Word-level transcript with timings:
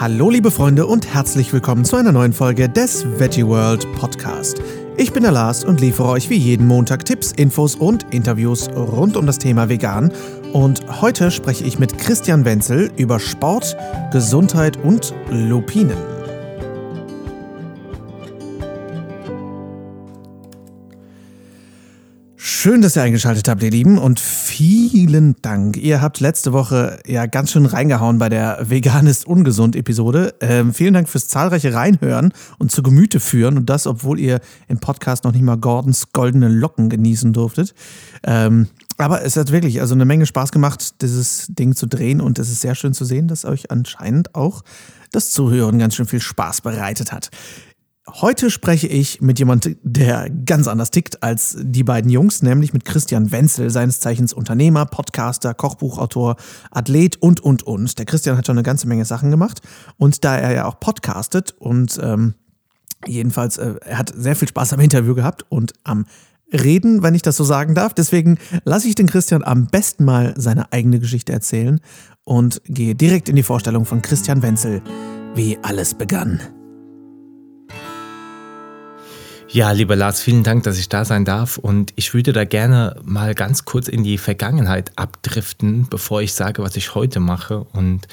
Hallo 0.00 0.30
liebe 0.30 0.50
Freunde 0.50 0.86
und 0.86 1.12
herzlich 1.12 1.52
willkommen 1.52 1.84
zu 1.84 1.96
einer 1.96 2.10
neuen 2.10 2.32
Folge 2.32 2.70
des 2.70 3.04
Veggie 3.18 3.46
World 3.46 3.86
Podcast. 3.96 4.62
Ich 4.96 5.12
bin 5.12 5.24
der 5.24 5.32
Lars 5.32 5.62
und 5.62 5.82
liefere 5.82 6.08
euch 6.08 6.30
wie 6.30 6.38
jeden 6.38 6.66
Montag 6.66 7.04
Tipps, 7.04 7.32
Infos 7.32 7.74
und 7.74 8.06
Interviews 8.10 8.70
rund 8.70 9.18
um 9.18 9.26
das 9.26 9.36
Thema 9.36 9.68
Vegan. 9.68 10.10
Und 10.54 11.02
heute 11.02 11.30
spreche 11.30 11.64
ich 11.64 11.78
mit 11.78 11.98
Christian 11.98 12.46
Wenzel 12.46 12.90
über 12.96 13.20
Sport, 13.20 13.76
Gesundheit 14.10 14.78
und 14.82 15.12
Lupinen. 15.28 15.98
Schön, 22.62 22.82
dass 22.82 22.94
ihr 22.94 23.02
eingeschaltet 23.02 23.48
habt, 23.48 23.62
ihr 23.62 23.70
Lieben, 23.70 23.96
und 23.96 24.20
vielen 24.20 25.34
Dank. 25.40 25.78
Ihr 25.78 26.02
habt 26.02 26.20
letzte 26.20 26.52
Woche 26.52 27.00
ja 27.06 27.24
ganz 27.24 27.52
schön 27.52 27.64
reingehauen 27.64 28.18
bei 28.18 28.28
der 28.28 28.58
Vegan 28.68 29.06
ist 29.06 29.26
ungesund 29.26 29.74
Episode. 29.76 30.34
Ähm, 30.42 30.74
vielen 30.74 30.92
Dank 30.92 31.08
fürs 31.08 31.26
zahlreiche 31.26 31.72
Reinhören 31.72 32.34
und 32.58 32.70
zu 32.70 32.82
Gemüte 32.82 33.18
führen 33.18 33.56
und 33.56 33.70
das, 33.70 33.86
obwohl 33.86 34.20
ihr 34.20 34.40
im 34.68 34.78
Podcast 34.78 35.24
noch 35.24 35.32
nicht 35.32 35.40
mal 35.40 35.56
Gordons 35.56 36.12
goldene 36.12 36.48
Locken 36.48 36.90
genießen 36.90 37.32
durftet. 37.32 37.74
Ähm, 38.24 38.66
aber 38.98 39.24
es 39.24 39.38
hat 39.38 39.52
wirklich 39.52 39.80
also 39.80 39.94
eine 39.94 40.04
Menge 40.04 40.26
Spaß 40.26 40.52
gemacht, 40.52 41.00
dieses 41.00 41.46
Ding 41.48 41.74
zu 41.74 41.86
drehen 41.86 42.20
und 42.20 42.38
es 42.38 42.50
ist 42.50 42.60
sehr 42.60 42.74
schön 42.74 42.92
zu 42.92 43.06
sehen, 43.06 43.26
dass 43.26 43.46
euch 43.46 43.70
anscheinend 43.70 44.34
auch 44.34 44.64
das 45.12 45.30
Zuhören 45.30 45.78
ganz 45.78 45.94
schön 45.94 46.06
viel 46.06 46.20
Spaß 46.20 46.60
bereitet 46.60 47.10
hat. 47.10 47.30
Heute 48.14 48.50
spreche 48.50 48.86
ich 48.88 49.20
mit 49.20 49.38
jemandem, 49.38 49.76
der 49.82 50.28
ganz 50.30 50.66
anders 50.66 50.90
tickt 50.90 51.22
als 51.22 51.56
die 51.60 51.84
beiden 51.84 52.10
Jungs, 52.10 52.42
nämlich 52.42 52.72
mit 52.72 52.84
Christian 52.84 53.30
Wenzel, 53.30 53.70
seines 53.70 54.00
Zeichens 54.00 54.32
Unternehmer, 54.32 54.86
Podcaster, 54.86 55.54
Kochbuchautor, 55.54 56.36
Athlet 56.70 57.16
und, 57.16 57.40
und, 57.40 57.62
und. 57.62 57.98
Der 57.98 58.06
Christian 58.06 58.36
hat 58.36 58.46
schon 58.46 58.56
eine 58.56 58.64
ganze 58.64 58.88
Menge 58.88 59.04
Sachen 59.04 59.30
gemacht 59.30 59.60
und 59.96 60.24
da 60.24 60.36
er 60.36 60.52
ja 60.52 60.64
auch 60.66 60.80
podcastet 60.80 61.54
und 61.58 61.98
ähm, 62.02 62.34
jedenfalls, 63.06 63.58
äh, 63.58 63.74
er 63.84 63.98
hat 63.98 64.12
sehr 64.14 64.36
viel 64.36 64.48
Spaß 64.48 64.72
am 64.72 64.80
Interview 64.80 65.14
gehabt 65.14 65.44
und 65.48 65.72
am 65.84 66.06
Reden, 66.52 67.02
wenn 67.02 67.14
ich 67.14 67.22
das 67.22 67.36
so 67.36 67.44
sagen 67.44 67.74
darf. 67.74 67.94
Deswegen 67.94 68.38
lasse 68.64 68.88
ich 68.88 68.96
den 68.96 69.06
Christian 69.06 69.44
am 69.44 69.68
besten 69.68 70.04
mal 70.04 70.34
seine 70.36 70.72
eigene 70.72 70.98
Geschichte 70.98 71.32
erzählen 71.32 71.80
und 72.24 72.60
gehe 72.66 72.94
direkt 72.94 73.28
in 73.28 73.36
die 73.36 73.44
Vorstellung 73.44 73.84
von 73.84 74.02
Christian 74.02 74.42
Wenzel, 74.42 74.82
wie 75.34 75.58
alles 75.62 75.94
begann. 75.94 76.40
Ja, 79.52 79.72
lieber 79.72 79.96
Lars, 79.96 80.20
vielen 80.20 80.44
Dank, 80.44 80.62
dass 80.62 80.78
ich 80.78 80.88
da 80.88 81.04
sein 81.04 81.24
darf. 81.24 81.58
Und 81.58 81.92
ich 81.96 82.14
würde 82.14 82.32
da 82.32 82.44
gerne 82.44 82.94
mal 83.02 83.34
ganz 83.34 83.64
kurz 83.64 83.88
in 83.88 84.04
die 84.04 84.16
Vergangenheit 84.16 84.92
abdriften, 84.94 85.88
bevor 85.90 86.22
ich 86.22 86.34
sage, 86.34 86.62
was 86.62 86.76
ich 86.76 86.94
heute 86.94 87.18
mache. 87.18 87.66
Und 87.72 88.06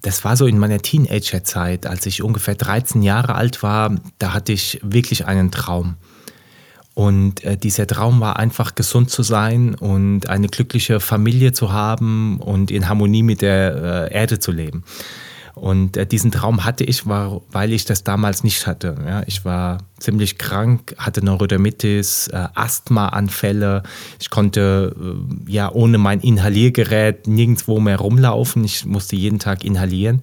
das 0.00 0.24
war 0.24 0.34
so 0.34 0.46
in 0.46 0.56
meiner 0.56 0.78
Teenagerzeit, 0.78 1.86
als 1.86 2.06
ich 2.06 2.22
ungefähr 2.22 2.54
13 2.54 3.02
Jahre 3.02 3.34
alt 3.34 3.62
war. 3.62 3.94
Da 4.18 4.32
hatte 4.32 4.52
ich 4.52 4.80
wirklich 4.82 5.26
einen 5.26 5.50
Traum. 5.50 5.96
Und 6.94 7.44
äh, 7.44 7.58
dieser 7.58 7.86
Traum 7.86 8.20
war 8.20 8.38
einfach 8.38 8.74
gesund 8.74 9.10
zu 9.10 9.22
sein 9.22 9.74
und 9.74 10.30
eine 10.30 10.48
glückliche 10.48 11.00
Familie 11.00 11.52
zu 11.52 11.70
haben 11.70 12.38
und 12.40 12.70
in 12.70 12.88
Harmonie 12.88 13.22
mit 13.22 13.42
der 13.42 14.08
äh, 14.10 14.14
Erde 14.14 14.38
zu 14.38 14.52
leben. 14.52 14.84
Und 15.54 15.96
äh, 15.96 16.06
diesen 16.06 16.30
Traum 16.30 16.64
hatte 16.64 16.84
ich, 16.84 17.06
war, 17.06 17.42
weil 17.50 17.72
ich 17.72 17.84
das 17.84 18.04
damals 18.04 18.42
nicht 18.42 18.66
hatte. 18.66 18.96
Ja, 19.06 19.22
ich 19.26 19.44
war 19.44 19.78
ziemlich 19.98 20.38
krank, 20.38 20.94
hatte 20.98 21.24
Neurodermitis, 21.24 22.28
äh, 22.28 22.48
Asthmaanfälle. 22.54 23.82
Ich 24.20 24.30
konnte 24.30 24.94
äh, 24.98 25.50
ja 25.50 25.70
ohne 25.70 25.98
mein 25.98 26.20
Inhaliergerät 26.20 27.26
nirgendwo 27.26 27.80
mehr 27.80 27.98
rumlaufen. 27.98 28.64
Ich 28.64 28.84
musste 28.84 29.16
jeden 29.16 29.38
Tag 29.38 29.64
inhalieren. 29.64 30.22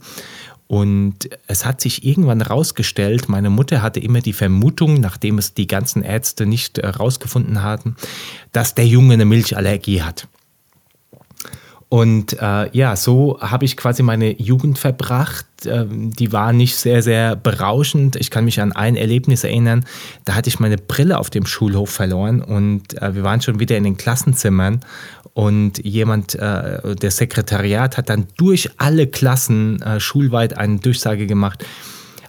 Und 0.67 1.29
es 1.47 1.65
hat 1.65 1.81
sich 1.81 2.05
irgendwann 2.05 2.41
herausgestellt, 2.41 3.27
meine 3.27 3.49
Mutter 3.49 3.81
hatte 3.81 3.99
immer 3.99 4.21
die 4.21 4.33
Vermutung, 4.33 4.99
nachdem 4.99 5.39
es 5.39 5.55
die 5.55 5.65
ganzen 5.65 6.03
Ärzte 6.03 6.45
nicht 6.45 6.77
herausgefunden 6.77 7.55
äh, 7.55 7.59
hatten, 7.59 7.95
dass 8.51 8.75
der 8.75 8.85
Junge 8.85 9.15
eine 9.15 9.25
Milchallergie 9.25 10.03
hat. 10.03 10.27
Und 11.89 12.39
äh, 12.39 12.69
ja, 12.71 12.95
so 12.95 13.39
habe 13.41 13.65
ich 13.65 13.75
quasi 13.75 14.03
meine 14.03 14.39
Jugend 14.39 14.77
verbracht. 14.77 15.47
Ähm, 15.65 16.13
die 16.13 16.31
war 16.31 16.53
nicht 16.53 16.75
sehr, 16.75 17.01
sehr 17.01 17.35
berauschend. 17.35 18.15
Ich 18.15 18.29
kann 18.29 18.45
mich 18.45 18.61
an 18.61 18.71
ein 18.71 18.95
Erlebnis 18.95 19.43
erinnern. 19.43 19.83
Da 20.23 20.35
hatte 20.35 20.49
ich 20.49 20.59
meine 20.59 20.77
Brille 20.77 21.17
auf 21.17 21.31
dem 21.31 21.47
Schulhof 21.47 21.89
verloren 21.89 22.43
und 22.43 23.01
äh, 23.01 23.15
wir 23.15 23.23
waren 23.23 23.41
schon 23.41 23.59
wieder 23.59 23.75
in 23.75 23.83
den 23.83 23.97
Klassenzimmern. 23.97 24.81
Und 25.33 25.83
jemand, 25.83 26.35
äh, 26.35 26.95
der 26.95 27.11
Sekretariat, 27.11 27.97
hat 27.97 28.09
dann 28.09 28.27
durch 28.37 28.69
alle 28.77 29.07
Klassen 29.07 29.81
äh, 29.81 29.99
schulweit 29.99 30.57
eine 30.57 30.77
Durchsage 30.77 31.25
gemacht. 31.25 31.65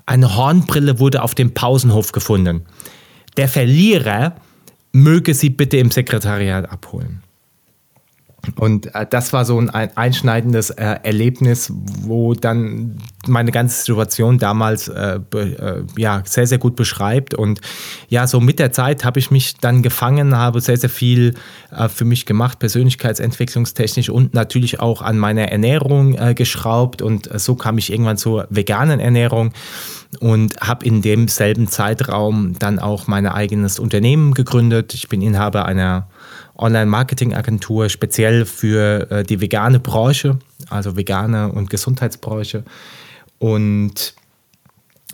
Eine 0.06 0.36
Hornbrille 0.36 0.98
wurde 0.98 1.22
auf 1.22 1.34
dem 1.34 1.52
Pausenhof 1.52 2.12
gefunden. 2.12 2.62
Der 3.36 3.48
Verlierer 3.48 4.36
möge 4.92 5.34
sie 5.34 5.50
bitte 5.50 5.76
im 5.76 5.90
Sekretariat 5.90 6.70
abholen. 6.70 7.22
Und 8.56 8.94
äh, 8.94 9.06
das 9.08 9.32
war 9.32 9.44
so 9.44 9.58
ein 9.58 9.70
einschneidendes 9.70 10.70
äh, 10.70 10.96
Erlebnis, 11.02 11.72
wo 12.02 12.34
dann 12.34 12.98
meine 13.26 13.52
ganze 13.52 13.80
Situation 13.84 14.38
damals 14.38 14.88
äh, 14.88 15.20
be, 15.28 15.86
äh, 15.96 16.00
ja, 16.00 16.22
sehr, 16.24 16.46
sehr 16.46 16.58
gut 16.58 16.76
beschreibt. 16.76 17.34
Und 17.34 17.60
ja, 18.08 18.26
so 18.26 18.40
mit 18.40 18.58
der 18.58 18.72
Zeit 18.72 19.04
habe 19.04 19.18
ich 19.18 19.30
mich 19.30 19.56
dann 19.58 19.82
gefangen, 19.82 20.36
habe 20.36 20.60
sehr, 20.60 20.76
sehr 20.76 20.90
viel 20.90 21.34
äh, 21.70 21.88
für 21.88 22.04
mich 22.04 22.26
gemacht, 22.26 22.58
persönlichkeitsentwicklungstechnisch 22.58 24.08
und 24.08 24.34
natürlich 24.34 24.80
auch 24.80 25.02
an 25.02 25.18
meiner 25.18 25.48
Ernährung 25.48 26.14
äh, 26.14 26.34
geschraubt. 26.34 27.02
Und 27.02 27.30
so 27.38 27.54
kam 27.54 27.78
ich 27.78 27.92
irgendwann 27.92 28.16
zur 28.16 28.46
veganen 28.50 29.00
Ernährung 29.00 29.52
und 30.18 30.56
habe 30.60 30.84
in 30.84 31.02
demselben 31.02 31.68
Zeitraum 31.68 32.58
dann 32.58 32.78
auch 32.78 33.06
mein 33.06 33.26
eigenes 33.26 33.78
Unternehmen 33.78 34.34
gegründet. 34.34 34.94
Ich 34.94 35.08
bin 35.08 35.22
Inhaber 35.22 35.66
einer 35.66 36.08
Online-Marketing-Agentur 36.60 37.88
speziell 37.88 38.44
für 38.44 39.10
äh, 39.10 39.22
die 39.24 39.40
vegane 39.40 39.80
Branche, 39.80 40.38
also 40.68 40.96
vegane 40.96 41.50
und 41.52 41.70
Gesundheitsbranche. 41.70 42.64
Und 43.38 44.14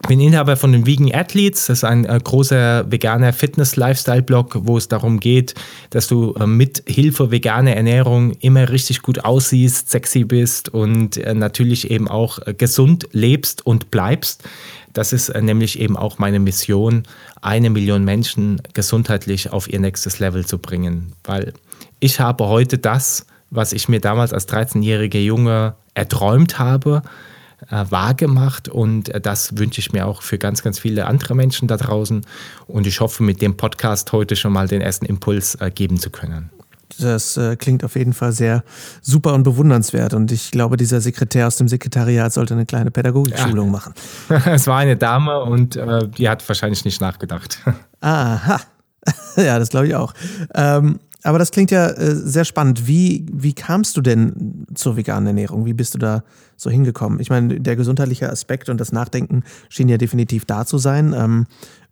bin 0.09 0.21
Inhaber 0.21 0.57
von 0.57 0.73
den 0.73 0.87
Vegan 0.87 1.13
Athletes. 1.13 1.67
Das 1.67 1.79
ist 1.79 1.85
ein 1.85 2.05
äh, 2.05 2.19
großer 2.23 2.91
veganer 2.91 3.33
Fitness-Lifestyle-Blog, 3.33 4.59
wo 4.63 4.77
es 4.77 4.89
darum 4.89 5.21
geht, 5.21 5.55
dass 5.91 6.07
du 6.07 6.35
äh, 6.35 6.47
mit 6.47 6.83
Hilfe 6.87 7.31
veganer 7.31 7.75
Ernährung 7.75 8.33
immer 8.41 8.69
richtig 8.69 9.03
gut 9.03 9.25
aussiehst, 9.25 9.91
sexy 9.91 10.25
bist 10.25 10.69
und 10.69 11.17
äh, 11.17 11.35
natürlich 11.35 11.91
eben 11.91 12.09
auch 12.09 12.39
äh, 12.47 12.55
gesund 12.55 13.09
lebst 13.13 13.67
und 13.67 13.91
bleibst. 13.91 14.45
Das 14.97 15.13
ist 15.13 15.29
äh, 15.29 15.43
nämlich 15.43 15.79
eben 15.79 15.95
auch 15.95 16.19
meine 16.19 16.39
Mission, 16.39 17.03
eine 17.43 17.69
Million 17.69 18.03
Menschen 18.03 18.63
gesundheitlich 18.73 19.53
auf 19.53 19.69
ihr 19.71 19.79
nächstes 19.79 20.21
Level 20.21 20.47
zu 20.47 20.59
bringen. 20.59 21.13
Weil 21.23 21.53
ich 22.01 22.19
habe 22.19 22.47
heute 22.47 22.79
das, 22.79 23.27
was 23.51 23.75
ich 23.75 23.91
mir 23.91 24.01
damals 24.01 24.33
als 24.33 24.49
13-jähriger 24.49 25.19
Junge 25.19 25.75
erträumt 25.93 26.59
habe, 26.59 27.03
äh, 27.71 27.85
wahrgemacht 27.91 28.71
und 28.71 29.11
äh, 29.11 29.21
das 29.21 29.59
wünsche 29.59 29.81
ich 29.81 29.93
mir 29.93 30.07
auch 30.07 30.23
für 30.23 30.39
ganz, 30.39 30.63
ganz 30.63 30.79
viele 30.79 31.05
andere 31.05 31.35
Menschen 31.35 31.69
da 31.69 31.77
draußen 31.77 32.25
und 32.67 32.87
ich 32.87 33.01
hoffe, 33.01 33.23
mit 33.23 33.43
dem 33.43 33.59
Podcast 33.59 34.13
heute 34.13 34.35
schon 34.35 34.55
mal 34.55 34.67
den 34.67 34.81
ersten 34.81 35.05
Impuls 35.05 35.59
geben 35.75 36.01
zu 36.01 36.09
können. 36.09 36.49
Das 36.99 37.37
äh, 37.37 37.57
klingt 37.57 37.85
auf 37.85 37.97
jeden 37.97 38.13
Fall 38.13 38.33
sehr 38.33 38.63
super 39.03 39.35
und 39.35 39.43
bewundernswert. 39.43 40.15
Und 40.15 40.33
ich 40.33 40.51
glaube, 40.51 40.77
dieser 40.77 41.01
Sekretär 41.01 41.47
aus 41.47 41.57
dem 41.57 41.69
Sekretariat 41.69 42.33
sollte 42.33 42.55
eine 42.55 42.67
kleine 42.67 42.91
Pädagogikschulung 42.91 43.67
ja. 43.67 43.73
machen. 43.73 43.95
es 44.47 44.67
war 44.67 44.79
eine 44.79 44.97
Dame 44.97 45.41
und 45.41 45.77
äh, 45.77 46.09
die 46.09 46.29
hat 46.29 46.47
wahrscheinlich 46.49 46.85
nicht 46.85 47.01
nachgedacht. 47.01 47.59
Aha. 48.01 48.61
ja, 49.37 49.59
das 49.59 49.71
glaube 49.71 49.89
ich 49.89 49.95
auch. 49.95 50.13
Ähm, 50.55 50.99
aber 51.23 51.41
das 51.41 51.51
klingt 51.51 51.73
ja 51.73 51.89
äh, 51.89 52.15
sehr 52.15 52.45
spannend. 52.45 52.87
Wie, 52.87 53.27
wie 53.33 53.53
kamst 53.53 53.97
du 53.97 54.01
denn 54.01 54.67
zur 54.75 54.97
veganen 54.97 55.27
Ernährung? 55.27 55.67
Wie 55.67 55.73
bist 55.73 55.95
du 55.95 55.99
da 55.99 56.23
so 56.57 56.71
hingekommen? 56.71 57.19
Ich 57.19 57.31
meine, 57.31 57.61
der 57.61 57.75
gesundheitliche 57.75 58.31
Aspekt 58.31 58.69
und 58.69 58.81
das 58.81 58.93
Nachdenken 58.93 59.43
schien 59.69 59.89
ja 59.89 59.99
definitiv 59.99 60.45
da 60.45 60.65
zu 60.65 60.79
sein. 60.79 61.13
Ähm, 61.19 61.47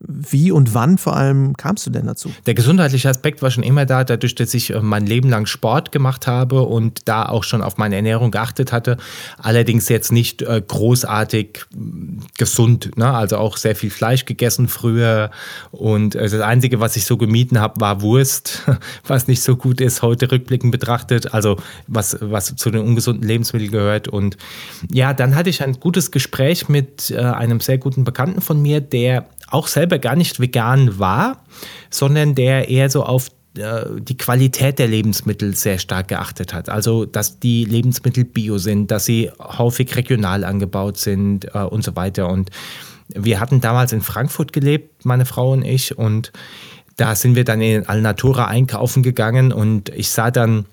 wie 0.07 0.51
und 0.51 0.75
wann 0.75 0.99
vor 0.99 1.17
allem 1.17 1.57
kamst 1.57 1.87
du 1.87 1.91
denn 1.91 2.07
dazu? 2.07 2.31
Der 2.47 2.55
gesundheitliche 2.55 3.09
Aspekt 3.09 3.43
war 3.43 3.51
schon 3.51 3.63
immer 3.63 3.87
da, 3.87 4.05
dadurch, 4.05 4.35
dass 4.35 4.53
ich 4.55 4.71
äh, 4.71 4.81
mein 4.81 5.07
Leben 5.07 5.29
lang 5.29 5.47
Sport 5.47 5.93
gemacht 5.93 6.27
habe 6.27 6.63
und 6.63 7.09
da 7.09 7.27
auch 7.27 7.45
schon 7.45 7.63
auf 7.63 7.79
meine 7.79 7.97
Ernährung 7.97 8.31
geachtet 8.31 8.73
hatte. 8.73 8.99
Allerdings 9.39 9.89
jetzt 9.89 10.13
nicht 10.13 10.43
äh, 10.43 10.63
großartig 10.67 11.65
mm, 11.75 12.19
gesund, 12.39 12.97
ne? 12.97 13.11
also 13.13 13.39
auch 13.39 13.57
sehr 13.57 13.77
viel 13.77 13.91
Fleisch 13.91 14.25
gegessen 14.25 14.69
früher. 14.69 15.31
Und 15.71 16.15
äh, 16.15 16.29
das 16.29 16.41
Einzige, 16.41 16.81
was 16.81 16.97
ich 16.97 17.07
so 17.07 17.17
gemieden 17.17 17.59
habe, 17.59 17.81
war 17.81 18.03
Wurst, 18.03 18.63
was 19.07 19.27
nicht 19.27 19.43
so 19.43 19.57
gut 19.57 19.81
ist, 19.81 20.03
heute 20.03 20.31
rückblickend 20.31 20.71
betrachtet. 20.71 21.33
Also 21.33 21.57
was, 21.87 22.19
was 22.21 22.55
zu 22.57 22.71
den 22.71 22.83
ungesunden 22.83 23.27
Lebensmitteln 23.27 23.71
gehört. 23.71 24.09
Und 24.09 24.37
ja, 24.91 25.15
dann 25.15 25.35
hatte 25.35 25.51
ich 25.51 25.63
ein 25.63 25.81
gutes 25.81 26.11
Gespräch 26.11 26.69
mit 26.69 27.15
einem 27.15 27.61
sehr 27.61 27.79
guten 27.79 28.05
Bekannten 28.05 28.41
von 28.41 28.61
mir, 28.61 28.81
der 28.81 29.27
auch 29.49 29.67
selber 29.67 29.99
gar 29.99 30.17
nicht 30.17 30.41
vegan 30.41 30.99
war, 30.99 31.45
sondern 31.91 32.35
der 32.35 32.69
eher 32.69 32.91
so 32.91 33.05
auf 33.05 33.31
äh, 33.57 33.85
die 34.01 34.17
Qualität 34.17 34.79
der 34.79 34.89
Lebensmittel 34.89 35.55
sehr 35.55 35.79
stark 35.79 36.09
geachtet 36.09 36.53
hat. 36.53 36.69
Also, 36.69 37.05
dass 37.05 37.39
die 37.39 37.65
Lebensmittel 37.65 38.25
bio 38.25 38.59
sind, 38.59 38.91
dass 38.91 39.05
sie 39.05 39.31
häufig 39.39 39.95
regional 39.97 40.45
angebaut 40.45 40.97
sind 40.99 41.55
äh, 41.55 41.59
und 41.59 41.85
so 41.85 41.95
weiter. 41.95 42.29
Und 42.29 42.51
wir 43.09 43.39
hatten 43.39 43.61
damals 43.61 43.93
in 43.93 44.01
Frankfurt 44.01 44.53
gelebt, 44.53 45.05
meine 45.05 45.25
Frau 45.25 45.53
und 45.53 45.65
ich, 45.65 45.97
und 45.97 46.33
da 46.97 47.15
sind 47.15 47.37
wir 47.37 47.45
dann 47.45 47.61
in 47.61 47.87
Alnatura 47.87 48.47
einkaufen 48.47 49.03
gegangen 49.03 49.53
und 49.53 49.89
ich 49.91 50.11
sah 50.11 50.31
dann, 50.31 50.67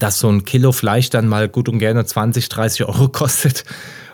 dass 0.00 0.18
so 0.18 0.28
ein 0.28 0.44
Kilo 0.44 0.72
Fleisch 0.72 1.10
dann 1.10 1.28
mal 1.28 1.48
gut 1.48 1.68
und 1.68 1.78
gerne 1.78 2.04
20, 2.04 2.48
30 2.48 2.86
Euro 2.86 3.08
kostet. 3.08 3.64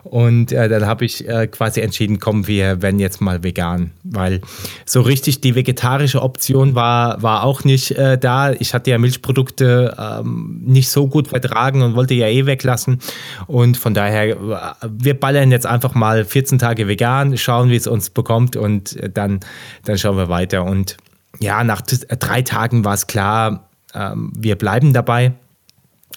Und 0.05 0.51
äh, 0.51 0.69
dann 0.69 0.87
habe 0.87 1.05
ich 1.05 1.29
äh, 1.29 1.47
quasi 1.47 1.81
entschieden, 1.81 2.19
komm, 2.19 2.47
wir 2.47 2.83
werden 2.83 2.99
jetzt 2.99 3.21
mal 3.21 3.43
vegan. 3.45 3.93
Weil 4.03 4.41
so 4.85 5.01
richtig 5.01 5.41
die 5.41 5.55
vegetarische 5.55 6.23
Option 6.23 6.75
war, 6.75 7.23
war 7.23 7.45
auch 7.45 7.65
nicht 7.65 7.93
äh, 7.93 8.19
da. 8.19 8.53
Ich 8.53 8.75
hatte 8.75 8.91
ja 8.91 8.99
Milchprodukte 8.99 9.97
ähm, 9.99 10.61
nicht 10.65 10.89
so 10.89 11.07
gut 11.07 11.29
vertragen 11.29 11.83
und 11.83 11.95
wollte 11.95 12.15
ja 12.15 12.27
eh 12.27 12.47
weglassen. 12.47 12.99
Und 13.47 13.77
von 13.77 13.95
daher, 13.95 14.31
äh, 14.31 14.89
wir 14.91 15.19
ballern 15.19 15.53
jetzt 15.53 15.67
einfach 15.67 15.95
mal 15.95 16.25
14 16.25 16.59
Tage 16.59 16.89
vegan, 16.89 17.39
schauen, 17.39 17.71
wie 17.71 17.77
es 17.77 17.87
uns 17.87 18.11
bekommt 18.11 18.57
und 18.57 18.97
äh, 18.97 19.09
dann, 19.09 19.41
dann 19.85 19.99
schauen 19.99 20.17
wir 20.17 20.29
weiter. 20.29 20.65
Und 20.65 20.97
ja, 21.39 21.63
nach 21.63 21.81
drei 21.81 22.43
Tagen 22.43 22.85
war 22.85 22.95
es 22.95 23.07
klar, 23.07 23.69
ähm, 23.95 24.33
wir 24.37 24.57
bleiben 24.57 24.93
dabei 24.93 25.33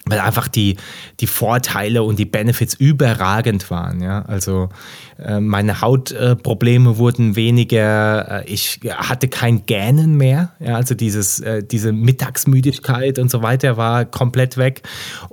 weil 0.08 0.20
einfach 0.20 0.46
die, 0.46 0.76
die 1.18 1.26
Vorteile 1.26 2.04
und 2.04 2.18
die 2.18 2.24
Benefits 2.24 2.74
überragend 2.74 3.70
waren. 3.70 4.00
Ja? 4.00 4.22
Also 4.22 4.68
äh, 5.18 5.40
meine 5.40 5.80
Hautprobleme 5.80 6.90
äh, 6.90 6.96
wurden 6.98 7.34
weniger, 7.34 8.42
äh, 8.42 8.48
ich 8.48 8.80
hatte 8.88 9.26
kein 9.26 9.66
Gähnen 9.66 10.16
mehr, 10.16 10.52
ja? 10.60 10.76
also 10.76 10.94
dieses, 10.94 11.40
äh, 11.40 11.64
diese 11.64 11.92
Mittagsmüdigkeit 11.92 13.18
und 13.18 13.30
so 13.30 13.42
weiter 13.42 13.76
war 13.76 14.04
komplett 14.04 14.56
weg. 14.56 14.82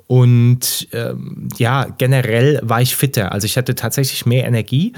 Und 0.08 0.88
ähm, 0.92 1.50
ja, 1.58 1.86
generell 1.98 2.60
war 2.64 2.82
ich 2.82 2.96
fitter, 2.96 3.32
also 3.32 3.46
ich 3.46 3.58
hatte 3.58 3.76
tatsächlich 3.76 4.26
mehr 4.26 4.46
Energie. 4.46 4.94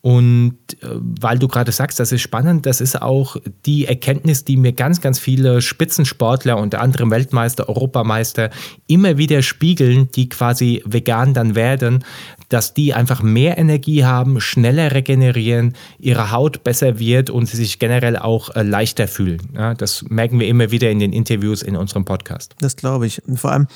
Und 0.00 0.56
äh, 0.82 0.86
weil 1.20 1.38
du 1.38 1.48
gerade 1.48 1.72
sagst, 1.72 2.00
das 2.00 2.12
ist 2.12 2.22
spannend, 2.22 2.66
das 2.66 2.80
ist 2.80 3.00
auch 3.00 3.36
die 3.66 3.86
Erkenntnis, 3.86 4.44
die 4.44 4.56
mir 4.56 4.72
ganz, 4.72 5.00
ganz 5.00 5.18
viele 5.18 5.60
Spitzensportler, 5.60 6.58
unter 6.58 6.80
anderem 6.80 7.10
Weltmeister, 7.10 7.68
Europameister, 7.68 8.50
immer 8.86 9.18
wieder 9.18 9.42
spiegeln, 9.42 10.08
die 10.14 10.28
quasi 10.28 10.82
vegan 10.86 11.34
dann 11.34 11.54
werden, 11.54 12.04
dass 12.48 12.74
die 12.74 12.94
einfach 12.94 13.22
mehr 13.22 13.58
Energie 13.58 14.04
haben, 14.04 14.40
schneller 14.40 14.92
regenerieren, 14.92 15.74
ihre 15.98 16.30
Haut 16.30 16.64
besser 16.64 16.98
wird 16.98 17.30
und 17.30 17.46
sie 17.46 17.56
sich 17.56 17.78
generell 17.78 18.16
auch 18.16 18.54
äh, 18.54 18.62
leichter 18.62 19.08
fühlen. 19.08 19.40
Das 19.78 20.02
merken 20.08 20.40
wir 20.40 20.48
immer 20.48 20.70
wieder 20.70 20.90
in 20.90 20.98
den 20.98 21.12
Interviews 21.12 21.62
in 21.62 21.76
unserem 21.76 22.04
Podcast. 22.04 22.54
Das 22.60 22.76
glaube 22.76 23.06
ich. 23.06 23.26
Und 23.26 23.38
vor 23.38 23.52
allem, 23.52 23.66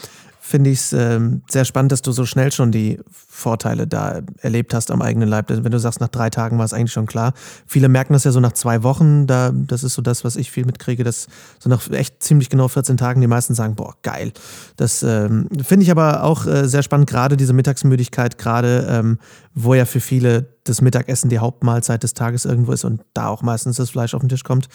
finde 0.49 0.71
ich 0.71 0.79
es 0.79 0.93
ähm, 0.95 1.43
sehr 1.49 1.67
spannend, 1.67 1.93
dass 1.93 2.01
du 2.01 2.11
so 2.11 2.25
schnell 2.25 2.51
schon 2.53 2.73
die 2.73 2.99
Vorteile 3.11 3.87
da 3.87 4.21
erlebt 4.41 4.73
hast 4.73 4.91
am 4.91 5.03
eigenen 5.03 5.29
Leib. 5.29 5.51
Wenn 5.51 5.71
du 5.71 5.79
sagst, 5.79 6.01
nach 6.01 6.09
drei 6.09 6.31
Tagen 6.31 6.57
war 6.57 6.65
es 6.65 6.73
eigentlich 6.73 6.93
schon 6.93 7.05
klar. 7.05 7.35
Viele 7.67 7.91
merken 7.91 8.15
das 8.15 8.25
ja 8.25 8.33
so 8.33 8.41
nach 8.41 8.53
zwei 8.53 8.83
Wochen. 8.83 9.27
Da, 9.27 9.53
das 9.53 9.85
ist 9.85 9.93
so 9.93 10.01
das, 10.01 10.25
was 10.25 10.37
ich 10.37 10.51
viel 10.51 10.65
mitkriege, 10.65 11.05
dass 11.05 11.27
so 11.59 11.69
nach 11.69 11.91
echt 11.91 12.23
ziemlich 12.23 12.49
genau 12.49 12.67
14 12.67 12.97
Tagen 12.97 13.21
die 13.21 13.27
meisten 13.27 13.55
sagen, 13.55 13.75
boah, 13.75 13.95
geil. 14.03 14.33
Das 14.77 15.03
ähm, 15.03 15.49
finde 15.63 15.85
ich 15.85 15.91
aber 15.91 16.25
auch 16.25 16.47
äh, 16.47 16.67
sehr 16.67 16.83
spannend, 16.83 17.11
gerade 17.11 17.37
diese 17.37 17.53
Mittagsmüdigkeit, 17.53 18.39
gerade 18.39 18.87
ähm, 18.89 19.19
wo 19.55 19.75
ja 19.75 19.85
für 19.85 20.01
viele 20.01 20.49
das 20.65 20.81
Mittagessen 20.81 21.29
die 21.29 21.39
Hauptmahlzeit 21.39 22.03
des 22.03 22.15
Tages 22.15 22.45
irgendwo 22.45 22.73
ist 22.73 22.85
und 22.85 23.03
da 23.13 23.29
auch 23.29 23.43
meistens 23.43 23.77
das 23.77 23.91
Fleisch 23.91 24.15
auf 24.15 24.21
den 24.21 24.29
Tisch 24.29 24.45
kommt, 24.45 24.69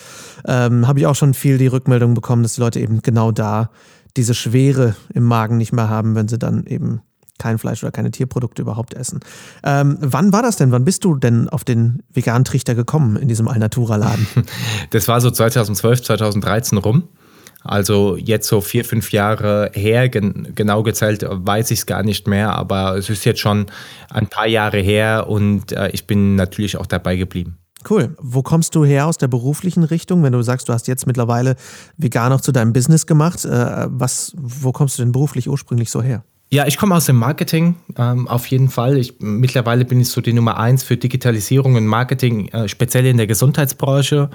ähm, 0.46 0.88
habe 0.88 1.00
ich 1.00 1.08
auch 1.08 1.16
schon 1.16 1.34
viel 1.34 1.58
die 1.58 1.68
Rückmeldung 1.68 2.14
bekommen, 2.14 2.44
dass 2.44 2.56
die 2.56 2.62
Leute 2.62 2.80
eben 2.80 3.02
genau 3.02 3.31
da 3.31 3.70
diese 4.18 4.33
Schwere 4.33 4.95
im 5.13 5.24
Magen 5.24 5.57
nicht 5.57 5.74
mehr 5.74 5.89
haben, 5.89 6.15
wenn 6.15 6.27
sie 6.27 6.38
dann 6.38 6.65
eben 6.65 7.01
kein 7.39 7.57
Fleisch 7.57 7.83
oder 7.83 7.92
keine 7.92 8.12
Tierprodukte 8.12 8.62
überhaupt 8.62 8.94
essen. 8.94 9.19
Ähm, 9.63 9.98
wann 10.00 10.31
war 10.31 10.42
das 10.42 10.57
denn? 10.57 10.71
Wann 10.71 10.86
bist 10.86 11.04
du 11.04 11.15
denn 11.15 11.50
auf 11.50 11.63
den 11.63 12.04
veganen 12.13 12.45
Trichter 12.45 12.75
gekommen 12.75 13.15
in 13.18 13.27
diesem 13.27 13.48
Alnatura-Laden? 13.48 14.27
Das 14.92 15.07
war 15.07 15.19
so 15.21 15.31
2012, 15.31 16.04
2013 16.04 16.77
rum. 16.77 17.10
Also 17.63 18.18
jetzt 18.18 18.48
so 18.48 18.62
vier, 18.62 18.83
fünf 18.83 19.12
Jahre 19.12 19.71
her, 19.74 20.10
gen 20.10 20.50
genau 20.54 20.83
gezählt 20.83 21.25
weiß 21.27 21.71
ich 21.71 21.80
es 21.80 21.86
gar 21.86 22.04
nicht 22.04 22.27
mehr, 22.27 22.54
aber 22.54 22.98
es 22.98 23.10
ist 23.10 23.24
jetzt 23.25 23.39
schon 23.39 23.68
ein 24.10 24.27
paar 24.27 24.48
Jahre 24.48 24.80
her 24.80 25.27
und 25.30 25.71
äh, 25.71 25.89
ich 25.92 26.06
bin 26.06 26.36
natürlich 26.36 26.77
auch 26.77 26.86
dabei 26.86 27.15
geblieben. 27.15 27.57
Cool. 27.90 28.16
Wo 28.20 28.42
kommst 28.42 28.76
du 28.76 28.86
her 28.86 29.08
aus 29.08 29.18
der 29.18 29.28
beruflichen 29.28 29.84
Richtung, 29.84 30.24
wenn 30.24 30.34
du 30.34 30.42
sagst, 30.42 30.70
du 30.70 30.74
hast 30.74 30.88
jetzt 30.88 31.08
mittlerweile 31.08 31.56
vegan 31.98 32.32
auch 32.32 32.42
zu 32.42 32.52
deinem 32.52 32.74
Business 32.74 33.06
gemacht? 33.06 33.46
Äh, 33.46 33.88
was, 33.90 34.34
wo 34.38 34.72
kommst 34.72 34.98
du 34.98 35.04
denn 35.04 35.12
beruflich 35.12 35.50
ursprünglich 35.50 35.90
so 35.92 36.02
her? 36.02 36.24
Ja, 36.54 36.68
ich 36.68 36.78
komme 36.78 36.94
aus 36.94 37.08
dem 37.08 37.16
Marketing, 37.16 37.78
ähm, 37.98 38.28
auf 38.28 38.46
jeden 38.46 38.70
Fall. 38.70 39.00
Ich, 39.00 39.16
mittlerweile 39.18 39.86
bin 39.86 40.00
ich 40.00 40.10
so 40.10 40.22
die 40.22 40.34
Nummer 40.34 40.60
eins 40.60 40.84
für 40.84 40.98
Digitalisierung 40.98 41.74
und 41.74 41.88
Marketing, 41.88 42.48
äh, 42.50 42.68
speziell 42.68 43.08
in 43.08 43.18
der 43.18 43.26
Gesundheitsbranche. 43.26 44.30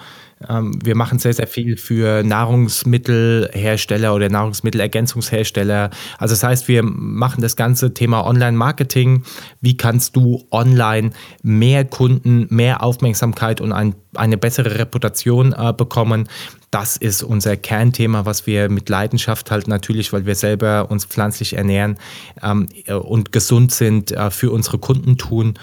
Ähm, 0.49 0.81
wir 0.82 0.97
machen 0.97 1.20
sehr, 1.20 1.32
sehr 1.32 1.47
viel 1.47 1.76
für 1.76 2.25
Nahrungsmittelhersteller 2.25 4.12
oder 4.12 4.29
Nahrungsmittelergänzungshersteller. 4.31 5.91
Also 6.19 6.32
das 6.32 6.43
heißt, 6.43 6.67
wir 6.67 6.82
machen 6.82 7.41
das 7.41 7.55
ganze 7.55 7.94
Thema 7.94 8.26
Online-Marketing. 8.26 9.23
Wie 9.61 9.76
kannst 9.76 10.17
du 10.17 10.44
online 10.50 11.11
mehr 11.44 11.85
Kunden, 11.85 12.49
mehr 12.50 12.82
Aufmerksamkeit 12.82 13.61
und 13.61 13.71
ein, 13.71 13.94
eine 14.17 14.38
bessere 14.38 14.81
Reputation 14.81 15.53
äh, 15.53 15.73
bekommen? 15.73 16.29
Das 16.70 16.97
ist 16.99 17.23
unser 17.23 17.56
Kernthema, 17.56 18.26
was 18.26 18.47
wir 18.47 18.69
mit 18.69 18.88
Leidenschaft 18.88 19.50
halt 19.50 19.69
natürlich, 19.69 20.12
weil 20.12 20.26
wir 20.26 20.35
selber 20.35 20.91
uns 20.91 21.06
pflanzlich 21.06 21.55
ernähren 21.55 21.99
ähm, 22.43 22.69
äh, 22.85 22.93
und 22.93 23.32
gesund 23.32 23.73
sind, 23.73 24.12
äh, 24.12 24.31
für 24.31 24.50
unsere 24.50 24.79
Kunden 24.79 25.17
tun. 25.17 25.55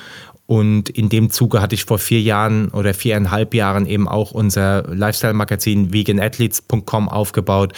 Und 0.48 0.90
in 0.90 1.10
dem 1.10 1.32
Zuge 1.32 1.62
hatte 1.62 1.76
ich 1.76 1.86
vor 1.86 2.00
vier 2.00 2.22
Jahren 2.22 2.70
oder 2.70 2.94
viereinhalb 2.94 3.54
Jahren 3.54 3.86
eben 3.86 4.08
auch 4.08 4.32
unser 4.32 4.84
Lifestyle-Magazin 4.94 5.92
veganathletes.com 5.92 7.10
aufgebaut, 7.10 7.74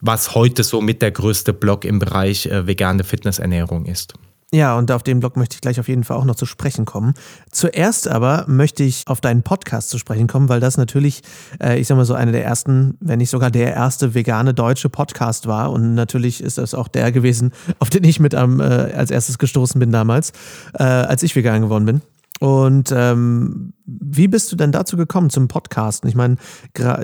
was 0.00 0.34
heute 0.34 0.62
so 0.62 0.80
mit 0.80 1.02
der 1.02 1.10
größte 1.10 1.52
Blog 1.52 1.84
im 1.84 1.98
Bereich 1.98 2.46
äh, 2.46 2.66
vegane 2.66 3.04
Fitnessernährung 3.04 3.86
ist. 3.86 4.14
Ja, 4.54 4.78
und 4.78 4.92
auf 4.92 5.02
den 5.02 5.18
Blog 5.18 5.36
möchte 5.36 5.56
ich 5.56 5.60
gleich 5.62 5.80
auf 5.80 5.88
jeden 5.88 6.04
Fall 6.04 6.16
auch 6.16 6.24
noch 6.24 6.36
zu 6.36 6.46
sprechen 6.46 6.84
kommen. 6.84 7.14
Zuerst 7.50 8.06
aber 8.06 8.44
möchte 8.46 8.84
ich 8.84 9.02
auf 9.08 9.20
deinen 9.20 9.42
Podcast 9.42 9.90
zu 9.90 9.98
sprechen 9.98 10.28
kommen, 10.28 10.48
weil 10.48 10.60
das 10.60 10.76
natürlich, 10.76 11.22
äh, 11.60 11.80
ich 11.80 11.88
sag 11.88 11.96
mal 11.96 12.04
so, 12.04 12.14
einer 12.14 12.30
der 12.30 12.44
ersten, 12.44 12.96
wenn 13.00 13.18
nicht 13.18 13.30
sogar 13.30 13.50
der 13.50 13.74
erste 13.74 14.14
vegane 14.14 14.54
deutsche 14.54 14.88
Podcast 14.88 15.48
war. 15.48 15.72
Und 15.72 15.96
natürlich 15.96 16.40
ist 16.40 16.58
das 16.58 16.72
auch 16.72 16.86
der 16.86 17.10
gewesen, 17.10 17.50
auf 17.80 17.90
den 17.90 18.04
ich 18.04 18.20
mit 18.20 18.36
am, 18.36 18.60
äh, 18.60 18.62
als 18.62 19.10
erstes 19.10 19.38
gestoßen 19.38 19.80
bin 19.80 19.90
damals, 19.90 20.30
äh, 20.74 20.84
als 20.84 21.24
ich 21.24 21.34
vegan 21.34 21.62
geworden 21.62 21.86
bin. 21.86 22.00
Und 22.38 22.92
ähm, 22.94 23.72
wie 23.86 24.28
bist 24.28 24.52
du 24.52 24.56
denn 24.56 24.70
dazu 24.70 24.96
gekommen 24.96 25.30
zum 25.30 25.48
Podcasten? 25.48 26.08
Ich 26.08 26.14
meine, 26.14 26.36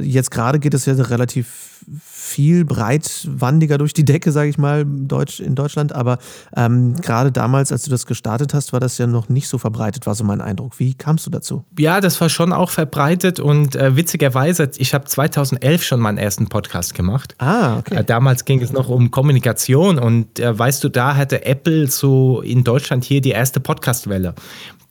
jetzt 0.03 0.31
gerade 0.31 0.61
geht 0.61 0.75
es 0.75 0.87
ja 0.87 0.95
relativ 0.95 1.80
viel 2.03 2.65
breitwandiger 2.65 3.79
durch 3.79 3.93
die 3.93 4.05
Decke, 4.05 4.33
sage 4.33 4.51
ich 4.51 4.59
mal, 4.59 4.85
Deutsch, 4.87 5.41
in 5.41 5.55
Deutschland. 5.55 5.93
Aber 5.93 6.19
ähm, 6.57 6.97
gerade 6.97 7.33
damals, 7.33 7.73
als 7.73 7.85
du 7.85 7.91
das 7.91 8.07
gestartet 8.07 8.55
hast, 8.55 8.73
war 8.73 8.81
das 8.81 8.99
ja 8.99 9.07
noch 9.07 9.29
nicht 9.29 9.49
so 9.49 9.59
verbreitet, 9.59 10.07
war 10.07 10.15
so 10.15 10.25
mein 10.25 10.41
Eindruck. 10.41 10.79
Wie 10.79 10.95
kamst 10.95 11.27
du 11.27 11.31
dazu? 11.31 11.65
Ja, 11.79 12.01
das 12.01 12.21
war 12.21 12.29
schon 12.29 12.53
auch 12.53 12.71
verbreitet 12.71 13.41
und 13.41 13.77
äh, 13.77 13.97
witzigerweise, 13.97 14.71
ich 14.77 14.95
habe 14.95 15.05
2011 15.05 15.83
schon 15.83 16.01
meinen 16.01 16.19
ersten 16.19 16.49
Podcast 16.49 16.95
gemacht. 16.95 17.35
Ah, 17.39 17.79
okay. 17.79 17.97
Äh, 17.97 18.05
damals 18.05 18.45
ging 18.45 18.61
es 18.63 18.73
noch 18.73 18.89
um 18.89 19.11
Kommunikation 19.11 19.99
und 19.99 20.39
äh, 20.39 20.59
weißt 20.59 20.83
du, 20.85 20.89
da 20.89 21.17
hatte 21.17 21.45
Apple 21.45 21.89
so 21.89 22.41
in 22.41 22.65
Deutschland 22.65 23.05
hier 23.05 23.21
die 23.21 23.31
erste 23.31 23.61
Podcastwelle. 23.61 24.35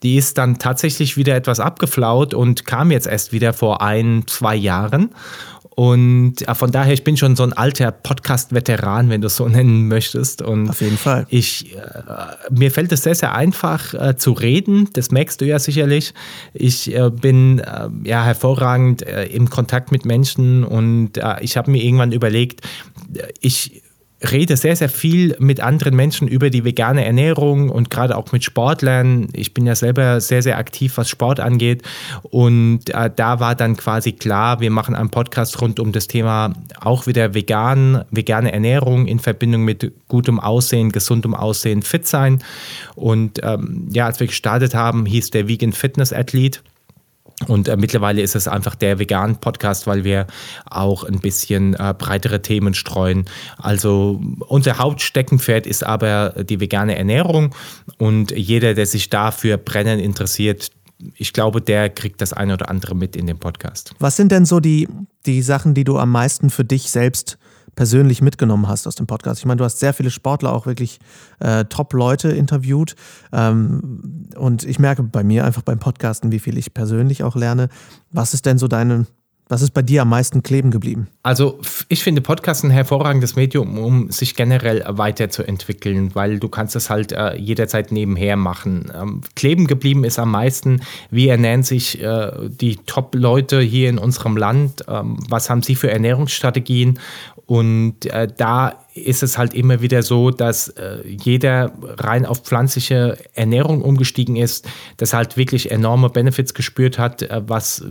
Die 0.03 0.15
ist 0.15 0.37
dann 0.37 0.59
tatsächlich 0.59 1.17
wieder 1.17 1.35
etwas 1.35 1.59
abgeflaut 1.59 2.33
und 2.33 2.65
kam 2.65 2.91
jetzt 2.91 3.07
erst 3.07 3.33
wieder 3.33 3.53
vor 3.53 3.81
ein, 3.81 4.23
zwei 4.27 4.55
Jahren. 4.55 5.09
Und 5.79 6.41
ja, 6.41 6.55
von 6.55 6.73
daher, 6.73 6.91
ich 6.91 7.05
bin 7.05 7.15
schon 7.15 7.37
so 7.37 7.43
ein 7.43 7.53
alter 7.53 7.93
Podcast-Veteran, 7.93 9.09
wenn 9.09 9.21
du 9.21 9.27
es 9.27 9.37
so 9.37 9.47
nennen 9.47 9.87
möchtest. 9.87 10.41
Und 10.41 10.69
Auf 10.69 10.81
jeden 10.81 10.97
Fall. 10.97 11.25
Ich, 11.29 11.73
äh, 11.73 11.79
mir 12.51 12.69
fällt 12.69 12.91
es 12.91 13.03
sehr, 13.03 13.15
sehr 13.15 13.33
einfach 13.33 13.93
äh, 13.93 14.17
zu 14.17 14.33
reden. 14.33 14.89
Das 14.91 15.09
merkst 15.09 15.39
du 15.39 15.45
ja 15.45 15.57
sicherlich. 15.57 16.13
Ich 16.53 16.93
äh, 16.93 17.09
bin 17.09 17.59
äh, 17.59 17.87
ja 18.03 18.25
hervorragend 18.25 19.03
äh, 19.03 19.27
im 19.27 19.49
Kontakt 19.49 19.93
mit 19.93 20.03
Menschen 20.03 20.65
und 20.65 21.15
äh, 21.15 21.35
ich 21.39 21.55
habe 21.55 21.71
mir 21.71 21.81
irgendwann 21.81 22.11
überlegt, 22.11 22.59
ich 23.39 23.81
rede 24.21 24.57
sehr, 24.57 24.75
sehr 24.75 24.89
viel 24.89 25.35
mit 25.39 25.61
anderen 25.61 25.95
Menschen 25.95 26.27
über 26.27 26.49
die 26.49 26.65
vegane 26.65 27.05
Ernährung 27.05 27.69
und 27.69 27.89
gerade 27.89 28.17
auch 28.17 28.31
mit 28.31 28.43
Sportlern. 28.43 29.29
Ich 29.33 29.53
bin 29.53 29.65
ja 29.65 29.75
selber 29.75 30.19
sehr, 30.19 30.41
sehr 30.41 30.57
aktiv, 30.57 30.97
was 30.97 31.09
Sport 31.09 31.39
angeht. 31.39 31.83
Und 32.23 32.89
äh, 32.89 33.09
da 33.15 33.39
war 33.39 33.55
dann 33.55 33.77
quasi 33.77 34.11
klar, 34.11 34.59
wir 34.59 34.71
machen 34.71 34.95
einen 34.95 35.09
Podcast 35.09 35.61
rund 35.61 35.79
um 35.79 35.91
das 35.91 36.07
Thema 36.07 36.53
auch 36.81 37.07
wieder 37.07 37.33
vegan, 37.33 38.03
vegane 38.11 38.51
Ernährung 38.51 39.07
in 39.07 39.19
Verbindung 39.19 39.63
mit 39.63 39.91
gutem 40.07 40.39
Aussehen, 40.39 40.91
gesundem 40.91 41.33
Aussehen, 41.33 41.81
fit 41.81 42.07
sein. 42.07 42.43
Und 42.95 43.39
ähm, 43.43 43.87
ja, 43.91 44.05
als 44.05 44.19
wir 44.19 44.27
gestartet 44.27 44.75
haben, 44.75 45.05
hieß 45.05 45.29
der 45.31 45.47
Vegan 45.47 45.71
Fitness 45.71 46.11
Athlete. 46.11 46.59
Und 47.47 47.67
äh, 47.67 47.77
mittlerweile 47.77 48.21
ist 48.21 48.35
es 48.35 48.47
einfach 48.47 48.75
der 48.75 48.99
vegan 48.99 49.37
Podcast, 49.37 49.87
weil 49.87 50.03
wir 50.03 50.27
auch 50.69 51.03
ein 51.03 51.19
bisschen 51.19 51.73
äh, 51.73 51.93
breitere 51.97 52.41
Themen 52.41 52.73
streuen. 52.73 53.25
Also 53.57 54.21
unser 54.47 54.77
Hauptsteckenpferd 54.77 55.65
ist 55.65 55.85
aber 55.85 56.33
die 56.43 56.59
vegane 56.59 56.97
Ernährung 56.97 57.55
und 57.97 58.31
jeder, 58.31 58.73
der 58.73 58.85
sich 58.85 59.09
dafür 59.09 59.57
brennend 59.57 60.01
interessiert, 60.01 60.71
ich 61.15 61.31
glaube, 61.31 61.61
der 61.61 61.89
kriegt 61.89 62.19
das 62.21 62.33
eine 62.33 62.53
oder 62.53 62.69
andere 62.69 62.93
mit 62.93 63.15
in 63.15 63.25
dem 63.25 63.39
Podcast. 63.39 63.93
Was 63.99 64.17
sind 64.17 64.31
denn 64.31 64.45
so 64.45 64.59
die, 64.59 64.87
die 65.25 65.41
Sachen, 65.41 65.73
die 65.73 65.85
du 65.85 65.97
am 65.97 66.11
meisten 66.11 66.49
für 66.49 66.65
dich 66.65 66.91
selbst 66.91 67.37
persönlich 67.79 68.21
mitgenommen 68.21 68.67
hast 68.67 68.87
aus 68.87 68.95
dem 68.95 69.07
Podcast? 69.07 69.39
Ich 69.39 69.45
meine, 69.45 69.59
du 69.59 69.63
hast 69.63 69.79
sehr 69.79 69.93
viele 69.93 70.11
Sportler, 70.11 70.51
auch 70.51 70.65
wirklich 70.65 70.99
äh, 71.39 71.63
Top-Leute 71.63 72.27
interviewt. 72.27 72.97
Ähm, 73.31 74.25
und 74.35 74.65
ich 74.65 74.79
merke 74.79 75.01
bei 75.01 75.23
mir 75.23 75.45
einfach 75.45 75.61
beim 75.61 75.79
Podcasten, 75.79 76.29
wie 76.33 76.39
viel 76.39 76.57
ich 76.57 76.73
persönlich 76.73 77.23
auch 77.23 77.37
lerne. 77.37 77.69
Was 78.11 78.33
ist 78.33 78.45
denn 78.45 78.57
so 78.57 78.67
deine 78.67 79.05
was 79.49 79.63
ist 79.63 79.71
bei 79.71 79.81
dir 79.81 80.03
am 80.03 80.09
meisten 80.09 80.43
kleben 80.43 80.69
geblieben? 80.69 81.07
Also 81.23 81.59
ich 81.89 82.03
finde 82.03 82.21
Podcast 82.21 82.63
ein 82.63 82.69
hervorragendes 82.69 83.35
Medium, 83.35 83.79
um 83.79 84.11
sich 84.11 84.35
generell 84.35 84.83
weiterzuentwickeln, 84.87 86.13
weil 86.13 86.37
du 86.37 86.49
kannst 86.49 86.75
es 86.75 86.91
halt 86.91 87.11
äh, 87.11 87.35
jederzeit 87.35 87.91
nebenher 87.91 88.37
machen. 88.37 88.91
Ähm, 88.93 89.21
kleben 89.35 89.65
geblieben 89.65 90.03
ist 90.03 90.19
am 90.19 90.29
meisten, 90.29 90.81
wie 91.09 91.27
ernähren 91.27 91.63
sich 91.63 91.99
äh, 91.99 92.31
die 92.47 92.75
Top-Leute 92.75 93.59
hier 93.59 93.89
in 93.89 93.97
unserem 93.97 94.37
Land, 94.37 94.85
ähm, 94.87 95.17
was 95.27 95.49
haben 95.49 95.63
sie 95.63 95.73
für 95.75 95.89
Ernährungsstrategien 95.89 96.99
und 97.47 98.05
äh, 98.05 98.27
da 98.37 98.85
ist 99.05 99.23
es 99.23 99.37
halt 99.37 99.53
immer 99.53 99.81
wieder 99.81 100.03
so, 100.03 100.31
dass 100.31 100.69
äh, 100.69 100.99
jeder 101.05 101.71
rein 101.97 102.25
auf 102.25 102.39
pflanzliche 102.39 103.17
Ernährung 103.33 103.81
umgestiegen 103.81 104.35
ist, 104.35 104.67
das 104.97 105.13
halt 105.13 105.37
wirklich 105.37 105.71
enorme 105.71 106.09
Benefits 106.09 106.53
gespürt 106.53 106.99
hat, 106.99 107.21
äh, 107.23 107.41
was, 107.45 107.83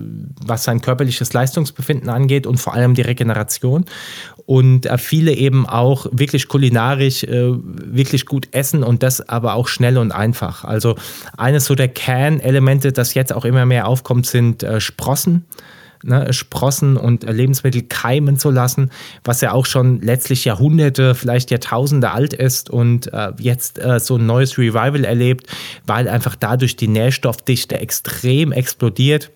was 0.45 0.65
sein 0.65 0.81
körperliches 0.81 1.33
Leistungsbefinden 1.33 2.09
angeht 2.09 2.47
und 2.47 2.59
vor 2.59 2.75
allem 2.75 2.95
die 2.95 3.03
Regeneration. 3.03 3.85
Und 4.47 4.87
äh, 4.87 4.99
viele 4.99 5.33
eben 5.33 5.67
auch 5.67 6.07
wirklich 6.11 6.49
kulinarisch 6.49 7.25
äh, 7.25 7.53
wirklich 7.53 8.27
gut 8.27 8.49
essen 8.53 8.83
und 8.83 9.03
das 9.03 9.29
aber 9.29 9.55
auch 9.55 9.69
schnell 9.69 9.99
und 9.99 10.12
einfach. 10.12 10.65
Also 10.65 10.97
eines 11.37 11.67
so 11.67 11.75
der 11.75 11.88
Kernelemente, 11.88 12.93
das 12.93 13.15
jetzt 13.15 13.33
auch 13.33 13.45
immer 13.45 13.67
mehr 13.67 13.87
aufkommt, 13.87 14.27
sind 14.27 14.62
äh, 14.62 14.81
Sprossen 14.81 15.45
ne, 16.02 16.33
Sprossen 16.33 16.97
und 16.97 17.25
Lebensmittel 17.25 17.83
keimen 17.83 18.38
zu 18.38 18.50
lassen, 18.50 18.90
was 19.25 19.40
ja 19.40 19.52
auch 19.52 19.67
schon 19.67 20.00
letztlich 20.00 20.45
Jahrhunderte, 20.45 21.14
vielleicht 21.14 21.50
Jahrtausende 21.50 22.11
alt 22.11 22.33
ist 22.33 22.71
und 22.71 23.12
äh, 23.12 23.33
jetzt 23.38 23.78
äh, 23.78 24.00
so 24.00 24.17
ein 24.17 24.26
neues 24.26 24.59
Revival 24.59 25.05
erlebt, 25.05 25.47
weil 25.87 26.09
einfach 26.09 26.37
dadurch 26.37 26.76
die 26.76 26.88
Nährstoffdichte 26.88 27.78
extrem 27.78 28.52
explodiert. 28.52 29.31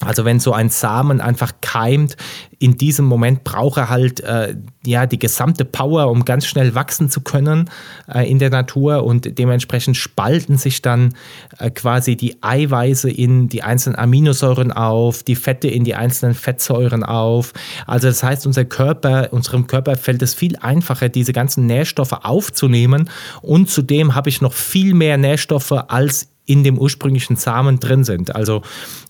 Also 0.00 0.24
wenn 0.24 0.38
so 0.38 0.52
ein 0.52 0.68
Samen 0.68 1.20
einfach 1.20 1.52
keimt, 1.60 2.16
in 2.60 2.76
diesem 2.76 3.04
Moment 3.04 3.42
braucht 3.44 3.78
er 3.78 3.88
halt 3.88 4.20
äh, 4.20 4.54
ja 4.84 5.06
die 5.06 5.18
gesamte 5.18 5.64
Power, 5.64 6.08
um 6.08 6.24
ganz 6.24 6.46
schnell 6.46 6.74
wachsen 6.74 7.10
zu 7.10 7.20
können 7.20 7.68
äh, 8.12 8.28
in 8.28 8.38
der 8.38 8.50
Natur. 8.50 9.04
Und 9.04 9.38
dementsprechend 9.38 9.96
spalten 9.96 10.56
sich 10.56 10.82
dann 10.82 11.14
äh, 11.58 11.70
quasi 11.70 12.16
die 12.16 12.42
Eiweiße 12.42 13.10
in 13.10 13.48
die 13.48 13.62
einzelnen 13.62 13.98
Aminosäuren 13.98 14.70
auf, 14.70 15.24
die 15.24 15.36
Fette 15.36 15.68
in 15.68 15.82
die 15.82 15.96
einzelnen 15.96 16.34
Fettsäuren 16.34 17.02
auf. 17.02 17.52
Also 17.86 18.06
das 18.06 18.22
heißt, 18.22 18.46
unser 18.46 18.64
Körper, 18.64 19.32
unserem 19.32 19.66
Körper 19.66 19.96
fällt 19.96 20.22
es 20.22 20.34
viel 20.34 20.56
einfacher, 20.56 21.08
diese 21.08 21.32
ganzen 21.32 21.66
Nährstoffe 21.66 22.12
aufzunehmen. 22.12 23.10
Und 23.42 23.68
zudem 23.68 24.14
habe 24.14 24.28
ich 24.28 24.40
noch 24.40 24.52
viel 24.52 24.94
mehr 24.94 25.16
Nährstoffe 25.16 25.72
als 25.72 26.28
in 26.48 26.64
dem 26.64 26.78
ursprünglichen 26.78 27.36
Samen 27.36 27.78
drin 27.78 28.04
sind. 28.04 28.34
Also, 28.34 28.62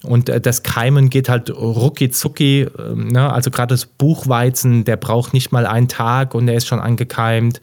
und 0.02 0.28
äh, 0.28 0.40
das 0.40 0.64
Keimen 0.64 1.08
geht 1.08 1.28
halt 1.28 1.50
rucki 1.50 2.10
zucki. 2.10 2.66
Ähm, 2.78 3.08
ne? 3.08 3.32
Also 3.32 3.50
gerade 3.52 3.74
das 3.74 3.86
Buchweizen, 3.86 4.84
der 4.84 4.96
braucht 4.96 5.32
nicht 5.32 5.52
mal 5.52 5.64
einen 5.64 5.86
Tag 5.86 6.34
und 6.34 6.46
der 6.46 6.56
ist 6.56 6.66
schon 6.66 6.80
angekeimt. 6.80 7.60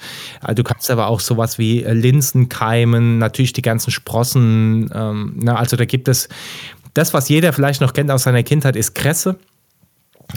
Äh, 0.47 0.55
du 0.55 0.63
kannst 0.63 0.89
aber 0.89 1.07
auch 1.07 1.19
sowas 1.19 1.59
wie 1.59 1.83
äh, 1.83 1.91
Linsen 1.91 2.47
keimen, 2.47 3.17
natürlich 3.17 3.51
die 3.51 3.61
ganzen 3.61 3.91
Sprossen. 3.91 4.89
Ähm, 4.93 5.39
ne? 5.43 5.57
Also 5.57 5.75
da 5.75 5.83
gibt 5.83 6.07
es 6.07 6.29
das, 6.93 7.13
was 7.13 7.27
jeder 7.27 7.51
vielleicht 7.51 7.81
noch 7.81 7.91
kennt 7.91 8.09
aus 8.09 8.23
seiner 8.23 8.43
Kindheit, 8.43 8.77
ist 8.77 8.95
Kresse 8.95 9.35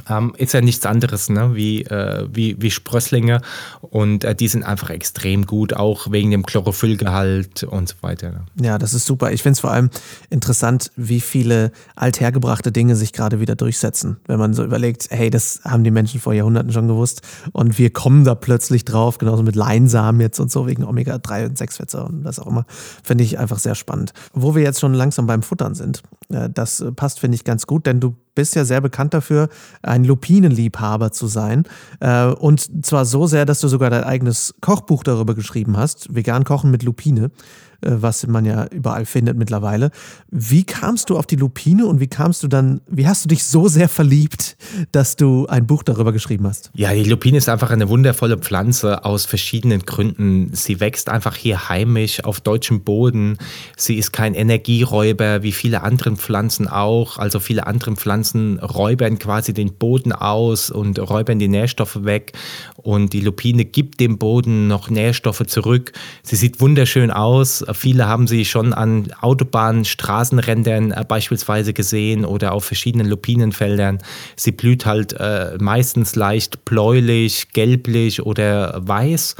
ähm, 0.09 0.35
ist 0.37 0.55
ja 0.55 0.61
nichts 0.61 0.87
anderes 0.87 1.29
ne? 1.29 1.55
wie, 1.55 1.83
äh, 1.85 2.27
wie, 2.33 2.61
wie 2.61 2.71
Sprösslinge 2.71 3.41
und 3.81 4.25
äh, 4.25 4.35
die 4.35 4.49
sind 4.49 4.65
einfach 4.65 4.91
extrem 4.91 5.47
gut, 5.47 5.75
auch 5.75 6.11
wegen 6.11 6.31
dem 6.31 6.45
Chlorophyllgehalt 6.45 7.65
und 7.65 7.89
so 7.89 7.95
weiter. 8.01 8.31
Ne? 8.31 8.45
Ja, 8.61 8.79
das 8.79 8.95
ist 8.95 9.07
super. 9.07 9.33
Ich 9.33 9.43
finde 9.43 9.55
es 9.55 9.61
vor 9.61 9.71
allem 9.71 9.91
interessant, 10.31 10.91
wie 10.97 11.21
viele 11.21 11.73
althergebrachte 11.97 12.73
Dinge 12.73 12.97
sich 12.97 13.13
gerade 13.13 13.41
wieder 13.41 13.57
durchsetzen. 13.57 14.19
Wenn 14.27 14.39
man 14.39 14.55
so 14.55 14.65
überlegt, 14.65 15.09
hey, 15.11 15.31
das 15.31 15.61
haben 15.65 15.85
die 15.85 15.91
Menschen 15.91 16.21
vor 16.21 16.35
Jahrhunderten 16.35 16.73
schon 16.73 16.89
gewusst 16.89 17.23
und 17.53 17.79
wir 17.79 17.91
kommen 17.91 18.25
da 18.25 18.35
plötzlich 18.35 18.85
drauf, 18.85 19.19
genauso 19.19 19.43
mit 19.43 19.57
Leinsamen 19.57 20.21
jetzt 20.21 20.39
und 20.41 20.51
so, 20.51 20.67
wegen 20.67 20.85
Omega-3 20.85 21.47
und 21.47 21.59
6-Fette 21.59 22.05
und 22.05 22.25
was 22.25 22.39
auch 22.39 22.47
immer. 22.47 22.65
Finde 23.03 23.25
ich 23.25 23.39
einfach 23.39 23.59
sehr 23.59 23.75
spannend. 23.75 24.13
Wo 24.33 24.55
wir 24.55 24.63
jetzt 24.63 24.81
schon 24.81 24.95
langsam 24.95 25.27
beim 25.27 25.43
Futtern 25.43 25.75
sind, 25.75 26.03
äh, 26.31 26.49
das 26.53 26.85
passt, 26.97 27.21
finde 27.21 27.37
ich, 27.37 27.45
ganz 27.45 27.67
gut, 27.67 27.87
denn 27.87 28.01
du 28.01 28.17
bist 28.39 28.55
ja 28.55 28.65
sehr 28.65 28.81
bekannt 28.81 29.15
dafür, 29.15 29.49
ein 29.83 30.05
Lupinenliebhaber 30.05 31.11
zu 31.11 31.27
sein. 31.27 31.65
Äh, 31.99 32.27
und 32.27 32.87
zwar 32.87 33.05
so 33.05 33.27
sehr, 33.27 33.45
dass 33.45 33.59
du 33.59 33.67
sogar 33.67 33.91
dein 33.91 34.05
eigenes 34.05 34.55
Kochbuch 34.61 35.03
darüber 35.03 35.35
geschrieben 35.35 35.77
hast, 35.77 36.15
Vegan 36.15 36.45
Kochen 36.45 36.71
mit 36.71 36.85
Lupine. 36.85 37.33
Äh, 37.81 37.91
was 38.01 38.27
man 38.27 38.45
ja 38.45 38.67
überall 38.67 39.07
findet 39.07 39.37
mittlerweile. 39.37 39.91
Wie 40.31 40.65
kamst 40.65 41.11
du 41.11 41.19
auf 41.19 41.27
die 41.27 41.37
Lupine 41.37 41.87
und 41.87 42.01
wie 42.01 42.09
kamst 42.09 42.43
du 42.43 42.49
dann, 42.49 42.81
wie 42.89 43.07
hast 43.07 43.25
du 43.25 43.29
dich 43.29 43.45
so 43.45 43.69
sehr 43.69 43.89
verliebt, 43.89 44.57
dass 44.91 45.15
du 45.15 45.47
ein 45.47 45.67
Buch 45.67 45.85
darüber 45.85 46.13
geschrieben 46.13 46.47
hast? 46.47 46.71
Ja, 46.75 46.93
die 46.93 47.05
Lupine 47.05 47.39
ist 47.39 47.49
einfach 47.49 47.71
eine 47.71 47.89
wundervolle 47.89 48.37
Pflanze 48.37 49.05
aus 49.05 49.27
verschiedenen 49.27 49.87
Gründen. 49.87 50.51
Sie 50.55 50.81
wächst 50.81 51.09
einfach 51.09 51.37
hier 51.37 51.69
heimisch 51.69 52.25
auf 52.25 52.41
deutschem 52.41 52.83
Boden. 52.83 53.39
Sie 53.77 53.97
ist 53.97 54.13
kein 54.13 54.35
Energieräuber 54.35 55.43
wie 55.45 55.53
viele 55.53 55.83
andere 55.83 56.17
Pflanzen 56.17 56.67
auch. 56.67 57.19
Also 57.19 57.39
viele 57.39 57.67
andere 57.69 57.95
Pflanzen 57.95 58.59
räubern 58.59 59.21
quasi 59.21 59.55
den 59.55 59.75
Boden 59.75 60.13
aus 60.13 60.71
und 60.71 60.99
räubern 60.99 61.39
die 61.39 61.49
Nährstoffe 61.49 62.05
weg. 62.05 62.33
Und 62.77 63.13
die 63.13 63.21
Lupine 63.21 63.65
gibt 63.65 64.01
dem 64.01 64.19
Boden 64.19 64.67
noch 64.67 64.91
Nährstoffe 64.91 65.47
zurück. 65.47 65.93
Sie 66.23 66.37
sieht 66.37 66.61
wunderschön 66.61 67.11
aus 67.11 67.68
Viele 67.75 68.07
haben 68.07 68.27
sie 68.27 68.45
schon 68.45 68.73
an 68.73 69.13
Autobahnen, 69.21 69.85
Straßenrändern 69.85 70.93
äh, 70.93 71.05
beispielsweise 71.07 71.73
gesehen 71.73 72.25
oder 72.25 72.53
auf 72.53 72.65
verschiedenen 72.65 73.07
Lupinenfeldern. 73.07 73.99
Sie 74.37 74.53
blüht 74.53 74.87
halt 74.87 75.15
äh, 75.15 75.57
meistens 75.61 76.17
leicht 76.17 76.65
bläulich, 76.65 77.49
gelblich 77.53 78.23
oder 78.23 78.87
weiß. 78.87 79.37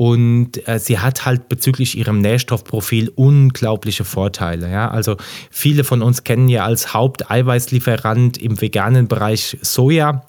Und 0.00 0.66
äh, 0.66 0.78
sie 0.78 0.98
hat 0.98 1.26
halt 1.26 1.50
bezüglich 1.50 1.98
ihrem 1.98 2.22
Nährstoffprofil 2.22 3.10
unglaubliche 3.14 4.04
Vorteile. 4.04 4.70
Ja? 4.70 4.90
Also 4.90 5.18
viele 5.50 5.84
von 5.84 6.00
uns 6.00 6.24
kennen 6.24 6.48
ja 6.48 6.64
als 6.64 6.94
Haupteiweißlieferant 6.94 8.38
im 8.38 8.58
veganen 8.62 9.08
Bereich 9.08 9.58
Soja. 9.60 10.24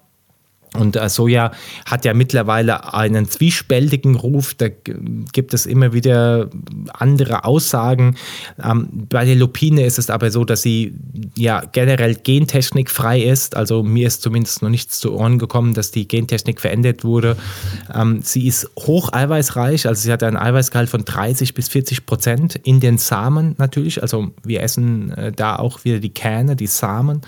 Und 0.73 0.97
Soja 1.09 1.51
hat 1.85 2.05
ja 2.05 2.13
mittlerweile 2.13 2.93
einen 2.93 3.27
zwiespältigen 3.27 4.15
Ruf. 4.15 4.53
Da 4.53 4.67
gibt 4.69 5.53
es 5.53 5.65
immer 5.65 5.91
wieder 5.91 6.49
andere 6.93 7.43
Aussagen. 7.43 8.15
Ähm, 8.63 8.87
bei 9.09 9.25
der 9.25 9.35
Lupine 9.35 9.85
ist 9.85 9.99
es 9.99 10.09
aber 10.09 10.31
so, 10.31 10.45
dass 10.45 10.61
sie 10.61 10.93
ja 11.37 11.61
generell 11.73 12.15
gentechnikfrei 12.15 13.21
ist. 13.21 13.57
Also 13.57 13.83
mir 13.83 14.07
ist 14.07 14.21
zumindest 14.21 14.61
noch 14.61 14.69
nichts 14.69 15.01
zu 15.01 15.13
Ohren 15.13 15.39
gekommen, 15.39 15.73
dass 15.73 15.91
die 15.91 16.07
Gentechnik 16.07 16.61
verändert 16.61 17.03
wurde. 17.03 17.35
Ähm, 17.93 18.21
sie 18.23 18.47
ist 18.47 18.69
hoch 18.79 19.11
eiweißreich. 19.11 19.87
Also 19.87 20.01
sie 20.01 20.11
hat 20.11 20.23
einen 20.23 20.37
Eiweißgehalt 20.37 20.89
von 20.89 21.03
30 21.03 21.53
bis 21.53 21.67
40 21.67 22.05
Prozent 22.05 22.55
in 22.63 22.79
den 22.79 22.97
Samen 22.97 23.55
natürlich. 23.57 24.01
Also 24.01 24.31
wir 24.43 24.63
essen 24.63 25.11
äh, 25.11 25.33
da 25.33 25.57
auch 25.57 25.83
wieder 25.83 25.99
die 25.99 26.13
Kerne, 26.13 26.55
die 26.55 26.67
Samen. 26.67 27.21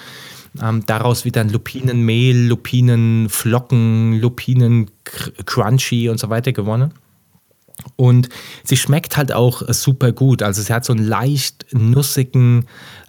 Ähm, 0.62 0.86
daraus 0.86 1.25
wird 1.25 1.36
dann 1.36 1.50
Lupinenmehl, 1.50 2.48
Lupinenflocken, 2.48 4.19
Lupinen-Crunchy 4.19 6.10
und 6.10 6.19
so 6.19 6.29
weiter 6.29 6.51
gewonnen. 6.51 6.93
Und 7.95 8.29
sie 8.63 8.77
schmeckt 8.77 9.17
halt 9.17 9.31
auch 9.31 9.63
super 9.69 10.12
gut. 10.12 10.43
Also 10.43 10.62
sie 10.62 10.74
hat 10.74 10.86
so 10.86 10.93
einen 10.93 11.05
leicht 11.05 11.65
nussigen 11.72 12.65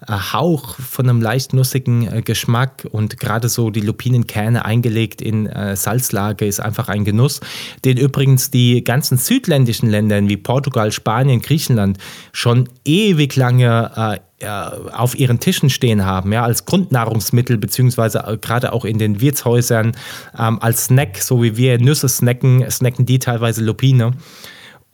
äh, 0.06 0.12
Hauch 0.12 0.76
von 0.76 1.08
einem 1.08 1.20
leicht 1.20 1.52
nussigen 1.52 2.10
äh, 2.10 2.22
Geschmack 2.22 2.86
und 2.90 3.20
gerade 3.20 3.48
so 3.48 3.70
die 3.70 3.80
Lupinenkerne 3.80 4.64
eingelegt 4.64 5.20
in 5.20 5.46
äh, 5.46 5.76
Salzlage 5.76 6.46
ist 6.46 6.60
einfach 6.60 6.88
ein 6.88 7.04
Genuss, 7.04 7.40
den 7.84 7.98
übrigens 7.98 8.50
die 8.50 8.82
ganzen 8.82 9.18
südländischen 9.18 9.90
Länder 9.90 10.20
wie 10.28 10.36
Portugal, 10.36 10.92
Spanien, 10.92 11.40
Griechenland 11.40 11.98
schon 12.32 12.68
ewig 12.84 13.36
lange 13.36 14.20
auf 14.46 15.18
ihren 15.18 15.40
Tischen 15.40 15.70
stehen 15.70 16.04
haben, 16.04 16.32
ja, 16.32 16.44
als 16.44 16.64
Grundnahrungsmittel, 16.64 17.58
beziehungsweise 17.58 18.24
äh, 18.26 18.36
gerade 18.36 18.72
auch 18.72 18.84
in 18.84 18.98
den 18.98 19.20
Wirtshäusern 19.20 19.92
ähm, 20.38 20.58
als 20.60 20.86
Snack, 20.86 21.18
so 21.18 21.42
wie 21.42 21.56
wir 21.56 21.78
Nüsse 21.78 22.08
snacken, 22.08 22.70
snacken 22.70 23.06
die 23.06 23.18
teilweise 23.18 23.62
Lupine. 23.62 24.12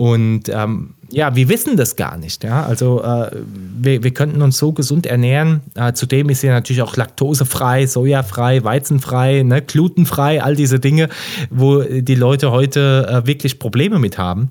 Und 0.01 0.49
ähm, 0.49 0.95
ja, 1.11 1.37
wir 1.37 1.51
wissen 1.51 1.77
das 1.77 1.95
gar 1.95 2.17
nicht. 2.17 2.43
Ja? 2.43 2.63
Also 2.65 3.03
äh, 3.03 3.33
wir, 3.79 4.03
wir 4.03 4.15
könnten 4.15 4.41
uns 4.41 4.57
so 4.57 4.73
gesund 4.73 5.05
ernähren. 5.05 5.61
Äh, 5.75 5.93
zudem 5.93 6.31
ist 6.31 6.41
sie 6.41 6.49
natürlich 6.49 6.81
auch 6.81 6.97
laktosefrei, 6.97 7.87
sojafrei, 7.87 8.65
weizenfrei, 8.65 9.43
ne, 9.43 9.61
glutenfrei, 9.61 10.43
all 10.43 10.57
diese 10.57 10.81
Dinge, 10.81 11.11
wo 11.51 11.83
die 11.83 12.15
Leute 12.15 12.51
heute 12.51 13.07
äh, 13.11 13.27
wirklich 13.27 13.59
Probleme 13.59 13.99
mit 13.99 14.17
haben. 14.17 14.51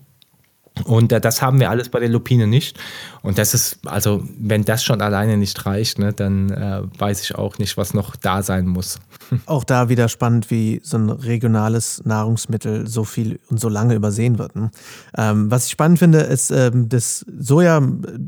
Und 0.86 1.12
äh, 1.12 1.22
das 1.22 1.42
haben 1.42 1.60
wir 1.60 1.70
alles 1.70 1.90
bei 1.90 2.00
der 2.00 2.10
Lupine 2.10 2.48
nicht. 2.48 2.80
Und 3.22 3.38
das 3.38 3.54
ist, 3.54 3.80
also, 3.86 4.24
wenn 4.38 4.64
das 4.64 4.84
schon 4.84 5.02
alleine 5.02 5.38
nicht 5.38 5.66
reicht, 5.66 6.00
ne, 6.00 6.14
dann 6.14 6.50
äh, 6.50 6.82
weiß 6.98 7.22
ich 7.22 7.36
auch 7.36 7.58
nicht, 7.58 7.78
was 7.78 7.94
noch 7.94 8.16
da 8.16 8.42
sein 8.44 8.68
muss. 8.68 9.00
Auch 9.46 9.64
da 9.64 9.90
wieder 9.90 10.10
spannend, 10.10 10.50
wie 10.50 10.82
so 10.84 10.98
ein 10.98 11.10
regionales 11.10 12.02
Nahrungsmittel 12.06 12.88
so 12.88 13.04
viel 13.04 13.40
und 13.50 13.60
so 13.60 13.70
lange 13.70 13.94
übersehen 13.94 14.40
wird. 14.40 14.56
Ne? 14.56 14.72
Ähm, 15.16 15.52
was 15.52 15.66
ich 15.66 15.72
spannend 15.72 16.00
finde, 16.00 16.20
ist 16.20 16.52
ähm, 16.52 16.90
das 16.90 17.26
Soja, 17.38 17.82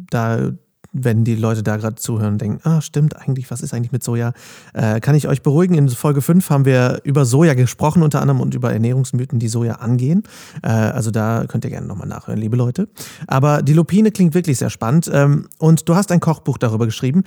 da 0.10 0.51
wenn 0.93 1.24
die 1.24 1.36
Leute 1.36 1.63
da 1.63 1.77
gerade 1.77 1.95
zuhören 1.95 2.33
und 2.33 2.41
denken, 2.41 2.60
ah, 2.67 2.81
stimmt 2.81 3.15
eigentlich, 3.15 3.50
was 3.50 3.62
ist 3.62 3.74
eigentlich 3.74 3.91
mit 3.91 4.03
Soja? 4.03 4.33
Äh, 4.74 5.00
kann 5.00 5.15
ich 5.15 5.27
euch 5.27 5.41
beruhigen, 5.41 5.75
in 5.75 5.89
Folge 5.89 6.21
5 6.21 6.50
haben 6.50 6.65
wir 6.65 7.00
über 7.03 7.25
Soja 7.25 7.53
gesprochen 7.53 8.03
unter 8.03 8.21
anderem 8.21 8.41
und 8.41 8.53
über 8.53 8.74
Ernährungsmythen, 8.74 9.39
die 9.39 9.48
Soja 9.48 9.75
angehen. 9.75 10.24
Äh, 10.63 10.69
also 10.69 11.12
da 11.12 11.45
könnt 11.48 11.63
ihr 11.63 11.71
gerne 11.71 11.88
nochmal 11.88 12.07
nachhören, 12.07 12.39
liebe 12.39 12.57
Leute. 12.57 12.89
Aber 13.27 13.62
die 13.62 13.74
Lupine 13.74 14.12
klingt 14.12 14.33
wirklich 14.33 14.57
sehr 14.57 14.69
spannend 14.69 15.10
ähm, 15.13 15.48
und 15.57 15.88
du 15.88 15.95
hast 15.95 16.12
ein 16.12 16.19
Kochbuch 16.19 16.57
darüber 16.57 16.86
geschrieben. 16.86 17.24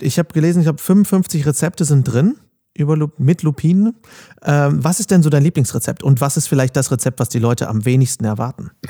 Ich 0.00 0.18
habe 0.18 0.32
gelesen, 0.32 0.62
ich 0.62 0.68
habe 0.68 0.78
55 0.78 1.46
Rezepte 1.46 1.84
sind 1.84 2.04
drin 2.04 2.36
über, 2.74 2.96
mit 3.18 3.42
Lupinen. 3.42 3.94
Ähm, 4.42 4.82
was 4.82 5.00
ist 5.00 5.10
denn 5.10 5.22
so 5.22 5.30
dein 5.30 5.42
Lieblingsrezept 5.42 6.02
und 6.02 6.20
was 6.20 6.36
ist 6.36 6.48
vielleicht 6.48 6.76
das 6.76 6.90
Rezept, 6.90 7.20
was 7.20 7.28
die 7.28 7.38
Leute 7.38 7.68
am 7.68 7.84
wenigsten 7.84 8.24
erwarten? 8.24 8.70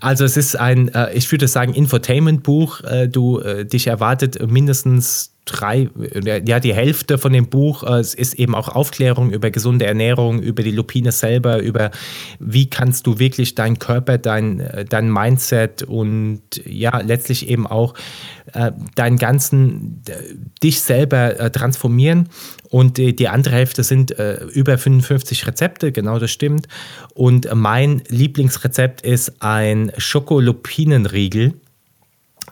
Also 0.00 0.24
es 0.24 0.36
ist 0.36 0.58
ein, 0.58 0.88
äh, 0.88 1.12
ich 1.12 1.30
würde 1.30 1.46
sagen, 1.46 1.74
Infotainment-Buch. 1.74 2.80
Äh, 2.82 3.08
du, 3.08 3.40
äh, 3.40 3.64
dich 3.64 3.86
erwartet 3.86 4.44
mindestens 4.50 5.31
drei, 5.44 5.88
ja, 6.24 6.60
die 6.60 6.72
Hälfte 6.72 7.18
von 7.18 7.32
dem 7.32 7.48
Buch 7.48 7.82
äh, 7.82 8.00
ist 8.00 8.34
eben 8.34 8.54
auch 8.54 8.68
Aufklärung 8.68 9.32
über 9.32 9.50
gesunde 9.50 9.86
Ernährung, 9.86 10.40
über 10.40 10.62
die 10.62 10.70
Lupine 10.70 11.10
selber, 11.10 11.60
über 11.60 11.90
wie 12.38 12.70
kannst 12.70 13.06
du 13.08 13.18
wirklich 13.18 13.56
deinen 13.56 13.80
Körper, 13.80 14.18
dein, 14.18 14.60
äh, 14.60 14.84
dein 14.84 15.12
Mindset 15.12 15.82
und 15.82 16.42
ja, 16.64 16.98
letztlich 17.00 17.48
eben 17.48 17.66
auch 17.66 17.94
äh, 18.52 18.70
deinen 18.94 19.16
ganzen, 19.16 20.02
dich 20.62 20.80
selber 20.80 21.40
äh, 21.40 21.50
transformieren. 21.50 22.28
Und 22.70 22.96
die, 22.98 23.14
die 23.14 23.28
andere 23.28 23.56
Hälfte 23.56 23.82
sind 23.82 24.18
äh, 24.18 24.44
über 24.44 24.78
55 24.78 25.46
Rezepte, 25.46 25.90
genau 25.90 26.20
das 26.20 26.30
stimmt. 26.30 26.68
Und 27.14 27.48
mein 27.52 28.02
Lieblingsrezept 28.08 29.02
ist 29.02 29.42
ein 29.42 29.90
Schokolupinenriegel 29.98 31.54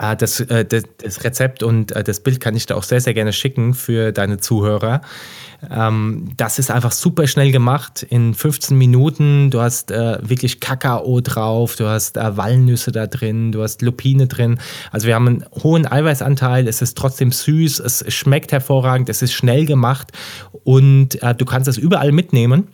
das, 0.01 0.41
äh, 0.41 0.65
das, 0.65 0.85
das, 0.99 1.25
Rezept 1.25 1.63
und 1.63 1.93
äh, 1.93 2.03
das 2.03 2.21
Bild 2.21 2.41
kann 2.41 2.57
ich 2.57 2.67
dir 2.67 2.77
auch 2.77 2.83
sehr, 2.83 3.01
sehr 3.01 3.13
gerne 3.13 3.33
schicken 3.33 3.75
für 3.75 4.13
deine 4.13 4.39
Zuhörer. 4.39 5.03
Ähm, 5.71 6.33
das 6.39 6.59
ist 6.59 6.71
einfach 6.71 6.93
super 6.93 7.27
schnell 7.27 7.53
gemacht. 7.53 8.03
In 8.09 8.33
15 8.33 8.79
Minuten, 8.79 9.51
du 9.51 9.61
hast 9.61 9.91
äh, 9.91 10.19
wirklich 10.23 10.61
Kakao 10.61 11.21
drauf, 11.21 11.77
du 11.77 11.87
hast 11.87 12.17
äh, 12.17 12.37
Walnüsse 12.37 12.93
da 12.93 13.07
drin, 13.07 13.53
du 13.53 13.63
hast 13.63 13.83
Lupine 13.83 14.27
drin. 14.27 14.59
Also 14.91 15.07
wir 15.07 15.15
haben 15.15 15.29
einen 15.29 15.45
hohen 15.63 15.87
Eiweißanteil, 15.87 16.67
es 16.67 16.81
ist 16.81 16.97
trotzdem 16.97 17.31
süß, 17.31 17.81
es 17.81 18.05
schmeckt 18.09 18.53
hervorragend, 18.53 19.11
es 19.11 19.21
ist 19.21 19.35
schnell 19.35 19.67
gemacht 19.67 20.13
und 20.65 21.23
äh, 21.23 21.35
du 21.35 21.45
kannst 21.45 21.69
es 21.69 21.77
überall 21.77 22.13
mitnehmen 22.13 22.69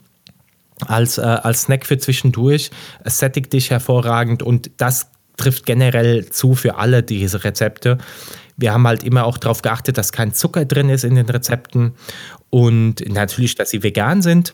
als, 0.85 1.17
äh, 1.17 1.21
als 1.21 1.63
Snack 1.63 1.85
für 1.85 1.97
zwischendurch. 1.97 2.71
Es 3.03 3.19
sättigt 3.19 3.51
dich 3.51 3.69
hervorragend 3.69 4.43
und 4.43 4.71
das 4.77 5.07
trifft 5.37 5.65
generell 5.65 6.27
zu 6.29 6.55
für 6.55 6.75
alle 6.75 7.03
diese 7.03 7.43
Rezepte. 7.43 7.97
Wir 8.57 8.73
haben 8.73 8.87
halt 8.87 9.03
immer 9.03 9.25
auch 9.25 9.37
darauf 9.37 9.61
geachtet, 9.61 9.97
dass 9.97 10.11
kein 10.11 10.33
Zucker 10.33 10.65
drin 10.65 10.89
ist 10.89 11.03
in 11.03 11.15
den 11.15 11.29
Rezepten 11.29 11.93
und 12.49 13.07
natürlich, 13.07 13.55
dass 13.55 13.69
sie 13.69 13.83
vegan 13.83 14.21
sind. 14.21 14.53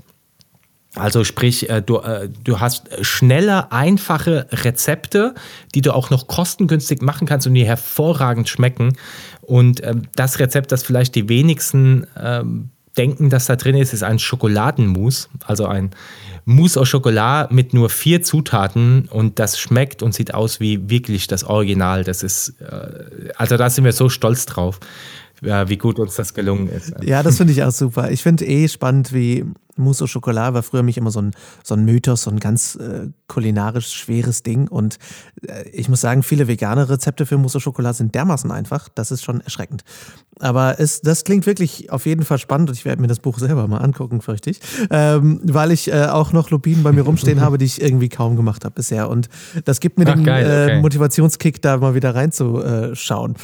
Also 0.95 1.23
sprich, 1.23 1.69
äh, 1.69 1.81
du, 1.81 1.99
äh, 1.99 2.29
du 2.43 2.59
hast 2.59 2.89
schnelle, 3.01 3.71
einfache 3.71 4.47
Rezepte, 4.51 5.33
die 5.73 5.81
du 5.81 5.93
auch 5.93 6.11
noch 6.11 6.27
kostengünstig 6.27 7.01
machen 7.01 7.27
kannst 7.27 7.47
und 7.47 7.55
die 7.55 7.65
hervorragend 7.65 8.47
schmecken. 8.47 8.95
Und 9.41 9.83
ähm, 9.83 10.03
das 10.15 10.39
Rezept, 10.39 10.71
das 10.71 10.83
vielleicht 10.83 11.15
die 11.15 11.29
wenigsten 11.29 12.05
ähm, 12.21 12.69
denken, 12.95 13.31
dass 13.31 13.47
da 13.47 13.55
drin 13.55 13.75
ist, 13.75 13.93
ist 13.93 14.03
ein 14.03 14.19
Schokoladenmus, 14.19 15.29
also 15.45 15.65
ein 15.65 15.91
Mousse 16.45 16.77
au 16.77 16.83
Chocolat 16.83 17.51
mit 17.51 17.73
nur 17.73 17.89
vier 17.89 18.21
Zutaten 18.21 19.07
und 19.09 19.39
das 19.39 19.59
schmeckt 19.59 20.03
und 20.03 20.13
sieht 20.13 20.33
aus 20.33 20.59
wie 20.59 20.89
wirklich 20.89 21.27
das 21.27 21.43
Original. 21.43 22.03
Das 22.03 22.23
ist, 22.23 22.55
äh, 22.59 23.31
also 23.35 23.57
da 23.57 23.69
sind 23.69 23.85
wir 23.85 23.93
so 23.93 24.09
stolz 24.09 24.45
drauf, 24.45 24.79
wie 25.43 25.77
gut 25.77 25.99
uns 25.99 26.15
das 26.15 26.33
gelungen 26.33 26.69
ist. 26.69 26.93
Ja, 27.01 27.23
das 27.23 27.37
finde 27.37 27.53
ich 27.53 27.63
auch 27.63 27.71
super. 27.71 28.11
Ich 28.11 28.23
finde 28.23 28.45
eh 28.45 28.67
spannend, 28.67 29.13
wie 29.13 29.45
Mousse 29.75 30.03
au 30.03 30.07
Chocolat 30.07 30.53
war 30.53 30.63
früher 30.63 30.83
mich 30.83 30.97
immer 30.97 31.11
so 31.11 31.21
ein, 31.21 31.31
so 31.63 31.75
ein 31.75 31.85
Mythos, 31.85 32.23
so 32.23 32.31
ein 32.31 32.39
ganz 32.39 32.75
äh, 32.75 33.07
kulinarisch 33.27 33.91
schweres 33.91 34.43
Ding. 34.43 34.67
Und 34.67 34.97
äh, 35.47 35.67
ich 35.69 35.89
muss 35.89 36.01
sagen, 36.01 36.23
viele 36.23 36.47
vegane 36.47 36.89
Rezepte 36.89 37.25
für 37.25 37.37
Mousse 37.37 37.57
au 37.57 37.61
Chocolat 37.61 37.95
sind 37.95 38.13
dermaßen 38.13 38.51
einfach. 38.51 38.89
Das 38.89 39.11
ist 39.11 39.23
schon 39.23 39.41
erschreckend. 39.41 39.83
Aber 40.39 40.79
es, 40.79 41.01
das 41.01 41.23
klingt 41.23 41.45
wirklich 41.45 41.91
auf 41.91 42.05
jeden 42.05 42.23
Fall 42.23 42.37
spannend 42.37 42.69
und 42.69 42.75
ich 42.75 42.85
werde 42.85 43.01
mir 43.01 43.07
das 43.07 43.19
Buch 43.19 43.39
selber 43.39 43.67
mal 43.67 43.77
angucken, 43.77 44.21
fürchte 44.21 44.49
ich. 44.49 44.59
Ähm, 44.89 45.39
weil 45.43 45.71
ich 45.71 45.91
äh, 45.91 46.05
auch 46.05 46.33
noch 46.33 46.49
Lupinen 46.49 46.83
bei 46.83 46.91
mir 46.91 47.03
rumstehen 47.03 47.41
habe, 47.41 47.57
die 47.57 47.65
ich 47.65 47.81
irgendwie 47.81 48.09
kaum 48.09 48.35
gemacht 48.35 48.65
habe 48.65 48.75
bisher. 48.75 49.09
Und 49.09 49.29
das 49.65 49.79
gibt 49.79 49.97
mir 49.97 50.07
Ach, 50.07 50.15
den 50.15 50.23
geil, 50.23 50.45
äh, 50.45 50.63
okay. 50.65 50.81
Motivationskick, 50.81 51.61
da 51.61 51.77
mal 51.77 51.95
wieder 51.95 52.13
reinzuschauen. 52.13 53.35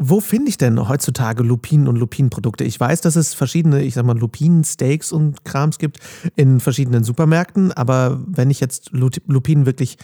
Wo 0.00 0.20
finde 0.20 0.48
ich 0.48 0.58
denn 0.58 0.88
heutzutage 0.88 1.42
Lupinen 1.42 1.88
und 1.88 1.96
Lupinenprodukte? 1.96 2.62
Ich 2.62 2.78
weiß, 2.78 3.00
dass 3.00 3.16
es 3.16 3.34
verschiedene, 3.34 3.82
ich 3.82 3.94
sag 3.94 4.04
mal, 4.04 4.16
Lupinen-Steaks 4.16 5.10
und 5.10 5.44
Krams 5.44 5.78
gibt 5.78 5.98
in 6.36 6.60
verschiedenen 6.60 7.02
Supermärkten, 7.02 7.72
aber 7.72 8.20
wenn 8.24 8.48
ich 8.48 8.60
jetzt 8.60 8.92
Lupinen 8.92 9.66
wirklich 9.66 9.98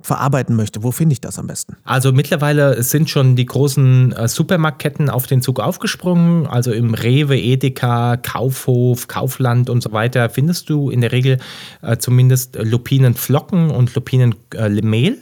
verarbeiten 0.00 0.56
möchte, 0.56 0.82
wo 0.82 0.90
finde 0.90 1.12
ich 1.12 1.20
das 1.20 1.38
am 1.38 1.46
besten? 1.46 1.76
Also 1.84 2.10
mittlerweile 2.10 2.82
sind 2.82 3.10
schon 3.10 3.36
die 3.36 3.46
großen 3.46 4.12
äh, 4.12 4.26
Supermarktketten 4.26 5.08
auf 5.08 5.28
den 5.28 5.40
Zug 5.40 5.60
aufgesprungen. 5.60 6.48
Also 6.48 6.72
im 6.72 6.94
Rewe, 6.94 7.38
Edeka, 7.38 8.16
Kaufhof, 8.16 9.06
Kaufland 9.06 9.70
und 9.70 9.82
so 9.84 9.92
weiter 9.92 10.30
findest 10.30 10.68
du 10.68 10.90
in 10.90 11.00
der 11.00 11.12
Regel 11.12 11.38
äh, 11.82 11.96
zumindest 11.96 12.56
Lupinenflocken 12.60 13.70
und 13.70 13.94
Lupinenmehl. 13.94 15.18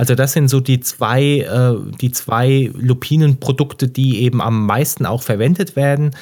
Also 0.00 0.14
das 0.14 0.32
sind 0.32 0.48
so 0.48 0.60
die 0.60 0.80
zwei, 0.80 1.40
äh, 1.40 1.74
die 2.00 2.10
zwei 2.10 2.70
Lupinenprodukte, 2.74 3.86
die 3.86 4.22
eben 4.22 4.40
am 4.40 4.64
meisten 4.64 5.04
auch 5.04 5.22
verwendet 5.22 5.76
werden. 5.76 6.12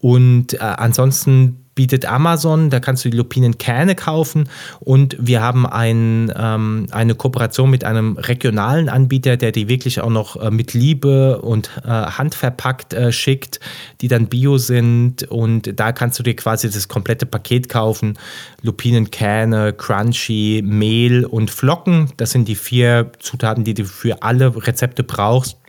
Und 0.00 0.54
äh, 0.54 0.58
ansonsten 0.58 1.64
bietet 1.80 2.04
Amazon, 2.04 2.68
da 2.68 2.78
kannst 2.78 3.06
du 3.06 3.08
die 3.08 3.16
Lupinenkerne 3.16 3.94
kaufen 3.94 4.50
und 4.80 5.16
wir 5.18 5.40
haben 5.40 5.64
ein, 5.66 6.30
ähm, 6.36 6.86
eine 6.90 7.14
Kooperation 7.14 7.70
mit 7.70 7.84
einem 7.84 8.18
regionalen 8.18 8.90
Anbieter, 8.90 9.38
der 9.38 9.50
die 9.50 9.66
wirklich 9.70 10.02
auch 10.02 10.10
noch 10.10 10.36
äh, 10.36 10.50
mit 10.50 10.74
Liebe 10.74 11.40
und 11.40 11.70
äh, 11.82 11.88
handverpackt 11.88 12.92
äh, 12.92 13.12
schickt, 13.12 13.60
die 14.02 14.08
dann 14.08 14.26
bio 14.26 14.58
sind 14.58 15.22
und 15.22 15.80
da 15.80 15.92
kannst 15.92 16.18
du 16.18 16.22
dir 16.22 16.36
quasi 16.36 16.68
das 16.68 16.86
komplette 16.86 17.24
Paket 17.24 17.70
kaufen. 17.70 18.18
Lupinenkerne, 18.60 19.72
Crunchy, 19.72 20.62
Mehl 20.62 21.24
und 21.24 21.50
Flocken, 21.50 22.12
das 22.18 22.32
sind 22.32 22.46
die 22.46 22.56
vier 22.56 23.10
Zutaten, 23.20 23.64
die 23.64 23.72
du 23.72 23.86
für 23.86 24.22
alle 24.22 24.54
Rezepte 24.66 25.02
brauchst. 25.02 25.59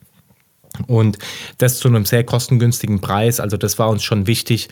Und 0.85 1.17
das 1.57 1.77
zu 1.77 1.87
einem 1.87 2.05
sehr 2.05 2.23
kostengünstigen 2.23 3.01
Preis. 3.01 3.39
Also 3.39 3.57
das 3.57 3.79
war 3.79 3.89
uns 3.89 4.03
schon 4.03 4.27
wichtig, 4.27 4.69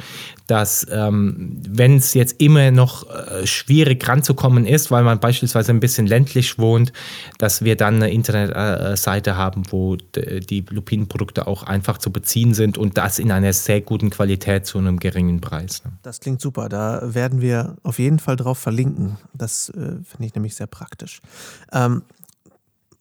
dass 0.48 0.86
ähm, 0.92 1.62
wenn 1.68 1.98
es 1.98 2.14
jetzt 2.14 2.42
immer 2.42 2.72
noch 2.72 3.08
äh, 3.10 3.46
schwierig 3.46 4.08
ranzukommen 4.08 4.66
ist, 4.66 4.92
weil 4.92 5.04
man 5.04 5.20
beispielsweise 5.20 5.72
ein 5.72 5.80
bisschen 5.80 6.08
ländlich 6.08 6.58
wohnt, 6.58 6.92
dass 7.38 7.64
wir 7.64 7.76
dann 7.76 7.96
eine 7.96 8.12
Internetseite 8.12 9.38
haben, 9.38 9.64
wo 9.70 9.96
die 9.96 10.66
Lupinenprodukte 10.70 11.48
auch 11.48 11.64
einfach 11.64 11.98
zu 11.98 12.12
beziehen 12.12 12.54
sind 12.54 12.78
und 12.78 12.98
das 12.98 13.20
in 13.20 13.32
einer 13.32 13.54
sehr 13.54 13.82
guten 13.82 14.10
Qualität 14.10 14.66
zu 14.66 14.78
einem 14.78 15.00
geringen 15.00 15.42
Preis. 15.42 15.84
Ne? 15.84 15.92
Das 16.02 16.20
klingt 16.20 16.42
super. 16.42 16.70
Da 16.70 17.14
werden 17.14 17.42
wir 17.42 17.76
auf 17.84 18.00
jeden 18.00 18.20
Fall 18.20 18.36
drauf 18.36 18.58
verlinken. 18.58 19.18
Das 19.34 19.70
äh, 19.70 19.74
finde 19.74 20.26
ich 20.26 20.36
nämlich 20.36 20.56
sehr 20.56 20.68
praktisch. 20.68 21.22
Ähm, 21.72 22.04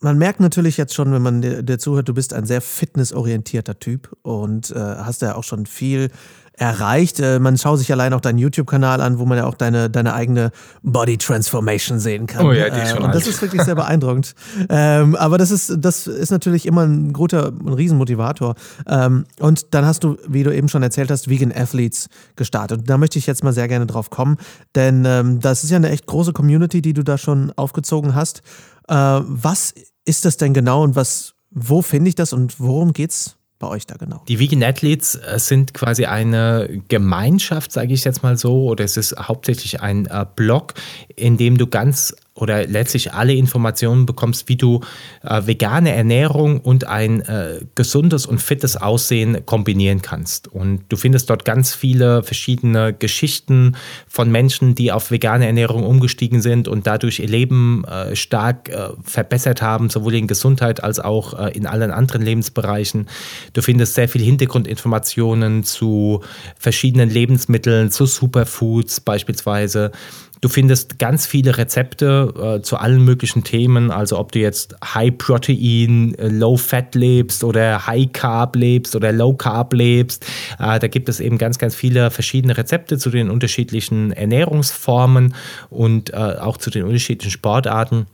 man 0.01 0.19
merkt 0.19 0.41
natürlich 0.41 0.77
jetzt 0.77 0.95
schon, 0.95 1.13
wenn 1.13 1.23
man 1.23 1.43
dir, 1.43 1.63
dir 1.63 1.79
zuhört, 1.79 2.09
du 2.09 2.15
bist 2.15 2.33
ein 2.33 2.47
sehr 2.47 2.61
fitnessorientierter 2.61 3.79
Typ 3.79 4.17
und 4.23 4.71
äh, 4.71 4.75
hast 4.79 5.23
ja 5.23 5.35
auch 5.35 5.45
schon 5.45 5.67
viel 5.67 6.11
erreicht. 6.59 7.21
Äh, 7.21 7.39
man 7.39 7.57
schaut 7.57 7.79
sich 7.79 7.91
allein 7.93 8.13
auch 8.13 8.21
deinen 8.21 8.39
YouTube-Kanal 8.39 9.01
an, 9.01 9.19
wo 9.19 9.25
man 9.25 9.39
ja 9.39 9.47
auch 9.47 9.55
deine, 9.55 9.89
deine 9.89 10.15
eigene 10.15 10.51
Body 10.83 11.17
Transformation 11.17 11.99
sehen 11.99 12.27
kann. 12.27 12.47
Oh 12.47 12.53
ja, 12.53 12.69
die 12.69 12.81
ist 12.81 12.91
schon 12.91 13.03
äh, 13.03 13.07
Und 13.07 13.15
das 13.15 13.27
ist 13.27 13.41
wirklich 13.41 13.63
sehr 13.63 13.75
beeindruckend. 13.75 14.35
ähm, 14.69 15.15
aber 15.17 15.39
das 15.39 15.51
ist, 15.51 15.73
das 15.79 16.07
ist 16.07 16.31
natürlich 16.31 16.67
immer 16.67 16.83
ein 16.83 17.13
guter, 17.13 17.49
ein 17.49 17.73
Riesenmotivator. 17.73 18.55
Ähm, 18.87 19.25
und 19.41 19.75
dann 19.75 19.87
hast 19.87 20.05
du, 20.05 20.17
wie 20.29 20.43
du 20.43 20.55
eben 20.55 20.69
schon 20.69 20.83
erzählt 20.83 21.11
hast, 21.11 21.29
Vegan 21.29 21.53
Athletes 21.55 22.09
gestartet. 22.37 22.81
Und 22.81 22.91
da 22.91 22.99
möchte 22.99 23.19
ich 23.19 23.27
jetzt 23.27 23.45
mal 23.45 23.53
sehr 23.53 23.69
gerne 23.69 23.87
drauf 23.87 24.11
kommen, 24.11 24.37
denn 24.75 25.05
ähm, 25.07 25.41
das 25.41 25.65
ist 25.65 25.71
ja 25.71 25.77
eine 25.77 25.91
echt 25.91 26.07
große 26.07 26.33
Community, 26.33 26.83
die 26.83 26.93
du 26.93 27.05
da 27.05 27.19
schon 27.19 27.53
aufgezogen 27.57 28.15
hast. 28.15 28.43
Äh, 28.89 28.95
was 28.95 29.75
ist 30.05 30.25
das 30.25 30.37
denn 30.37 30.55
genau 30.55 30.83
und 30.83 30.97
was, 30.97 31.35
wo 31.51 31.83
finde 31.83 32.09
ich 32.09 32.15
das 32.15 32.33
und 32.33 32.59
worum 32.59 32.93
geht's 32.93 33.38
bei 33.59 33.69
euch 33.69 33.87
da 33.87 33.97
genau? 33.97 34.23
Die 34.29 34.39
Vegan 34.39 34.63
Athletes 34.63 35.15
äh, 35.17 35.39
sind 35.39 35.75
quasi 35.75 36.07
eine 36.07 36.83
Gemeinschaft, 36.89 37.73
sage 37.73 37.93
ich 37.93 38.05
jetzt 38.05 38.23
mal 38.23 38.37
so, 38.37 38.65
oder 38.65 38.85
es 38.85 38.97
ist 38.97 39.17
hauptsächlich 39.19 39.81
ein 39.81 40.07
äh, 40.07 40.27
Blog, 40.37 40.75
in 41.17 41.37
dem 41.37 41.59
du 41.59 41.67
ganz 41.67 42.15
oder 42.41 42.67
letztlich 42.67 43.13
alle 43.13 43.35
Informationen 43.35 44.07
bekommst, 44.07 44.49
wie 44.49 44.57
du 44.57 44.81
äh, 45.23 45.47
vegane 45.47 45.93
Ernährung 45.93 46.61
und 46.61 46.85
ein 46.85 47.21
äh, 47.23 47.61
gesundes 47.75 48.27
und 48.27 48.41
fittes 48.41 48.77
Aussehen 48.77 49.45
kombinieren 49.45 50.03
kannst. 50.03 50.49
Und 50.49 50.85
du 50.89 50.97
findest 50.97 51.31
dort 51.31 51.45
ganz 51.45 51.75
viele 51.75 52.23
verschiedene 52.23 52.93
Geschichten 52.93 53.77
von 54.09 54.31
Menschen, 54.31 54.75
die 54.75 54.93
auf 54.93 55.11
vegane 55.11 55.47
Ernährung 55.47 55.85
umgestiegen 55.85 56.41
sind 56.41 56.69
und 56.69 56.87
dadurch 56.87 57.19
ihr 57.19 57.29
Leben 57.29 57.85
äh, 57.85 58.15
stark 58.15 58.69
äh, 58.69 58.89
verbessert 59.03 59.63
haben, 59.63 59.91
sowohl 59.91 60.15
in 60.15 60.27
Gesundheit 60.27 60.83
als 60.83 61.01
auch 61.01 61.39
äh, 61.39 61.57
in 61.57 61.67
allen 61.67 61.91
anderen 61.91 62.23
Lebensbereichen. 62.23 63.09
Du 63.53 63.63
findest 63.63 63.95
sehr 63.95 64.09
viele 64.09 64.25
Hintergrundinformationen 64.25 65.65
zu 65.65 66.23
verschiedenen 66.57 67.11
Lebensmitteln, 67.11 67.91
zu 67.91 68.07
Superfoods 68.07 69.01
beispielsweise. 69.01 69.93
Du 70.41 70.49
findest 70.49 70.99
ganz 70.99 71.27
viele 71.27 71.59
Rezepte 71.59 72.59
äh, 72.59 72.63
zu 72.63 72.77
allen 72.77 73.05
möglichen 73.05 73.45
Themen, 73.45 73.91
also 73.91 74.19
ob 74.19 74.33
du 74.33 74.39
jetzt 74.39 74.77
High 74.83 75.17
Protein, 75.19 76.15
äh, 76.15 76.29
Low 76.29 76.57
Fat 76.57 76.95
lebst 76.95 77.43
oder 77.43 77.87
High 77.87 78.13
Carb 78.13 78.55
lebst 78.55 78.95
oder 78.95 79.13
Low 79.13 79.35
Carb 79.35 79.73
lebst. 79.73 80.27
Äh, 80.59 80.79
da 80.79 80.87
gibt 80.87 81.09
es 81.09 81.21
eben 81.21 81.39
ganz, 81.39 81.59
ganz 81.59 81.75
viele 81.75 82.11
verschiedene 82.11 82.57
Rezepte 82.57 82.99
zu 82.99 83.11
den 83.11 83.31
unterschiedlichen 83.31 84.13
Ernährungsformen 84.13 85.35
und 85.71 86.13
äh, 86.13 86.17
auch 86.17 86.57
zu 86.57 86.71
den 86.71 86.85
unterschiedlichen 86.85 87.33
Sportarten. 87.33 88.07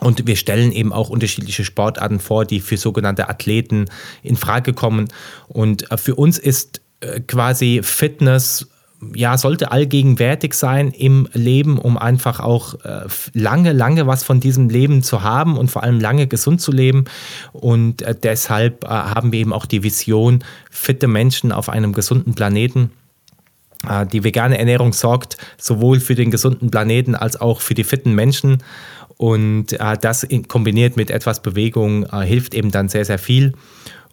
Und 0.00 0.26
wir 0.26 0.36
stellen 0.36 0.72
eben 0.72 0.92
auch 0.92 1.08
unterschiedliche 1.08 1.64
Sportarten 1.64 2.20
vor, 2.20 2.44
die 2.44 2.60
für 2.60 2.76
sogenannte 2.76 3.30
Athleten 3.30 3.86
in 4.22 4.36
Frage 4.36 4.74
kommen. 4.74 5.08
Und 5.48 5.90
äh, 5.90 5.96
für 5.96 6.16
uns 6.16 6.38
ist 6.38 6.82
äh, 7.00 7.20
quasi 7.20 7.80
Fitness 7.82 8.68
ja, 9.14 9.36
sollte 9.36 9.72
allgegenwärtig 9.72 10.54
sein 10.54 10.90
im 10.90 11.28
Leben, 11.32 11.78
um 11.78 11.98
einfach 11.98 12.40
auch 12.40 12.74
äh, 12.84 13.06
lange, 13.34 13.72
lange 13.72 14.06
was 14.06 14.24
von 14.24 14.40
diesem 14.40 14.68
Leben 14.68 15.02
zu 15.02 15.22
haben 15.22 15.58
und 15.58 15.70
vor 15.70 15.82
allem 15.82 16.00
lange 16.00 16.26
gesund 16.26 16.60
zu 16.60 16.72
leben. 16.72 17.04
Und 17.52 18.02
äh, 18.02 18.14
deshalb 18.20 18.84
äh, 18.84 18.88
haben 18.88 19.32
wir 19.32 19.40
eben 19.40 19.52
auch 19.52 19.66
die 19.66 19.82
Vision, 19.82 20.42
fitte 20.70 21.08
Menschen 21.08 21.52
auf 21.52 21.68
einem 21.68 21.92
gesunden 21.92 22.34
Planeten. 22.34 22.90
Äh, 23.88 24.06
die 24.06 24.24
vegane 24.24 24.58
Ernährung 24.58 24.92
sorgt 24.92 25.36
sowohl 25.58 26.00
für 26.00 26.14
den 26.14 26.30
gesunden 26.30 26.70
Planeten 26.70 27.14
als 27.14 27.40
auch 27.40 27.60
für 27.60 27.74
die 27.74 27.84
fitten 27.84 28.14
Menschen. 28.14 28.62
Und 29.18 29.72
äh, 29.72 29.96
das 30.00 30.22
in, 30.22 30.48
kombiniert 30.48 30.96
mit 30.96 31.10
etwas 31.10 31.40
Bewegung 31.40 32.04
äh, 32.04 32.22
hilft 32.22 32.54
eben 32.54 32.70
dann 32.70 32.88
sehr, 32.88 33.04
sehr 33.04 33.18
viel. 33.18 33.52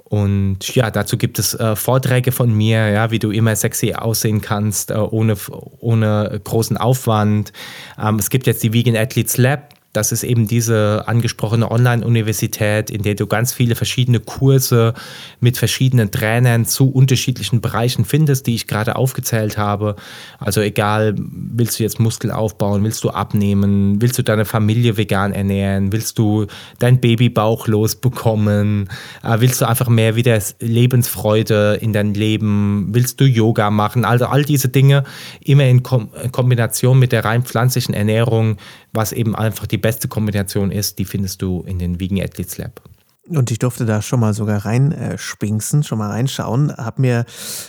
Und 0.06 0.76
ja, 0.76 0.92
dazu 0.92 1.18
gibt 1.18 1.40
es 1.40 1.54
äh, 1.56 1.76
Vorträge 1.76 2.32
von 2.32 2.54
mir, 2.54 2.90
ja, 2.90 3.10
wie 3.10 3.20
du 3.20 3.32
immer 3.32 3.56
sexy 3.56 3.94
aussehen 3.94 4.42
kannst, 4.42 4.92
äh, 4.92 4.96
ohne, 4.96 5.36
ohne 5.80 6.40
großen 6.44 6.78
Aufwand. 6.78 7.52
Ähm, 8.00 8.18
es 8.18 8.30
gibt 8.30 8.46
jetzt 8.46 8.62
die 8.64 8.74
Vegan 8.74 8.96
Athletes 8.96 9.38
Lab, 9.38 9.73
das 9.94 10.12
ist 10.12 10.24
eben 10.24 10.48
diese 10.48 11.04
angesprochene 11.06 11.70
Online-Universität, 11.70 12.90
in 12.90 13.04
der 13.04 13.14
du 13.14 13.28
ganz 13.28 13.54
viele 13.54 13.76
verschiedene 13.76 14.20
Kurse 14.20 14.96
mit 15.40 15.58
verschiedenen 15.58 16.10
Trainern 16.10 16.66
zu 16.66 16.90
unterschiedlichen 16.90 17.62
Bereichen 17.62 18.04
findest, 18.04 18.48
die 18.48 18.56
ich 18.56 18.66
gerade 18.66 18.96
aufgezählt 18.96 19.60
habe. 19.60 19.96
Also 20.40 20.62
egal, 20.62 21.14
willst 21.16 21.80
du 21.80 21.84
jetzt 21.84 22.00
Muskel 22.00 22.32
aufbauen, 22.32 22.84
willst 22.84 23.04
du 23.04 23.12
abnehmen, 23.12 24.02
willst 24.02 24.18
du 24.18 24.24
deine 24.24 24.46
Familie 24.46 24.98
vegan 24.98 25.32
ernähren, 25.32 25.92
willst 25.92 26.18
du 26.18 26.48
dein 26.80 27.00
Babybauch 27.00 27.68
losbekommen, 27.68 28.90
äh, 29.24 29.40
willst 29.40 29.62
du 29.62 29.68
einfach 29.68 29.90
mehr 29.90 30.16
wieder 30.16 30.40
Lebensfreude 30.60 31.78
in 31.82 31.94
dein 31.94 32.16
Leben, 32.16 32.88
willst 32.92 33.22
du 33.22 33.26
Yoga 33.26 33.70
machen, 33.70 34.06
also 34.06 34.26
all 34.26 34.44
diese 34.44 34.70
Dinge 34.70 35.04
immer 35.40 35.66
in 35.66 35.84
Kombination 35.84 36.98
mit 36.98 37.12
der 37.12 37.26
rein 37.26 37.44
pflanzlichen 37.44 37.94
Ernährung 37.94 38.58
was 38.94 39.12
eben 39.12 39.36
einfach 39.36 39.68
die 39.68 39.78
beste 39.78 40.08
Kombination 40.08 40.72
ist, 40.72 41.00
die 41.00 41.06
findest 41.06 41.42
du 41.42 41.62
in 41.68 41.80
den 41.80 42.00
Vegan 42.00 42.22
Athletes 42.22 42.58
Lab. 42.58 42.82
Und 43.30 43.52
ich 43.52 43.60
durfte 43.60 43.86
da 43.86 44.02
schon 44.02 44.20
mal 44.20 44.34
sogar 44.34 44.66
reinspinksen, 44.66 45.80
äh, 45.80 45.84
schon 45.84 45.98
mal 45.98 46.10
reinschauen, 46.10 46.76
habe 46.76 47.02
mir 47.02 47.26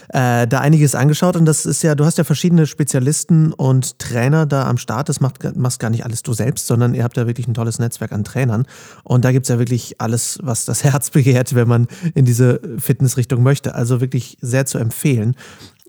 äh, 0.09 0.49
da 0.49 0.59
einiges 0.59 0.97
angeschaut 0.97 1.37
und 1.37 1.45
das 1.45 1.65
ist 1.65 1.83
ja, 1.85 1.95
du 1.95 2.05
hast 2.05 2.19
ja 2.19 2.25
verschiedene 2.25 2.67
Spezialisten 2.67 3.53
und 3.53 4.01
Trainer 4.01 4.47
da 4.47 4.67
am 4.67 4.79
Start. 4.79 5.09
Das 5.09 5.21
macht, 5.21 5.57
machst 5.57 5.79
gar 5.79 5.91
nicht 5.91 6.05
alles 6.05 6.25
du 6.25 6.33
selbst, 6.33 6.67
sondern 6.67 6.93
ihr 6.93 7.05
habt 7.05 7.17
ja 7.17 7.29
wirklich 7.29 7.47
ein 7.47 7.55
tolles 7.55 7.79
Netzwerk 7.79 8.11
an 8.11 8.25
Trainern 8.25 8.67
und 9.05 9.25
da 9.25 9.31
gibt 9.31 9.47
es 9.47 9.49
ja 9.49 9.61
wirklich 9.61 10.01
alles, 10.01 10.41
was 10.43 10.65
das 10.65 10.83
Herz 10.85 11.11
begehrt, 11.11 11.55
wenn 11.55 11.69
man 11.69 11.87
in 12.17 12.25
diese 12.25 12.61
Fitnessrichtung 12.79 13.45
möchte. 13.45 13.77
Also 13.77 14.01
wirklich 14.01 14.39
sehr 14.41 14.67
zu 14.67 14.79
empfehlen. 14.79 15.37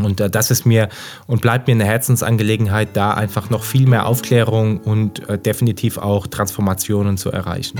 Und 0.03 0.21
äh, 0.21 0.31
das 0.31 0.51
ist 0.51 0.65
mir 0.65 0.89
und 1.27 1.43
bleibt 1.43 1.69
mir 1.69 1.75
eine 1.75 1.85
Herzensangelegenheit, 1.85 2.91
da 2.95 3.13
einfach 3.13 3.51
noch 3.51 3.65
viel 3.65 3.87
mehr 3.87 4.07
Aufklärung 4.07 4.79
und 4.81 5.29
äh, 5.29 5.39
definitiv 5.39 5.99
auch 5.99 6.27
Transformationen 6.27 7.17
zu 7.17 7.31
erreichen. 7.31 7.79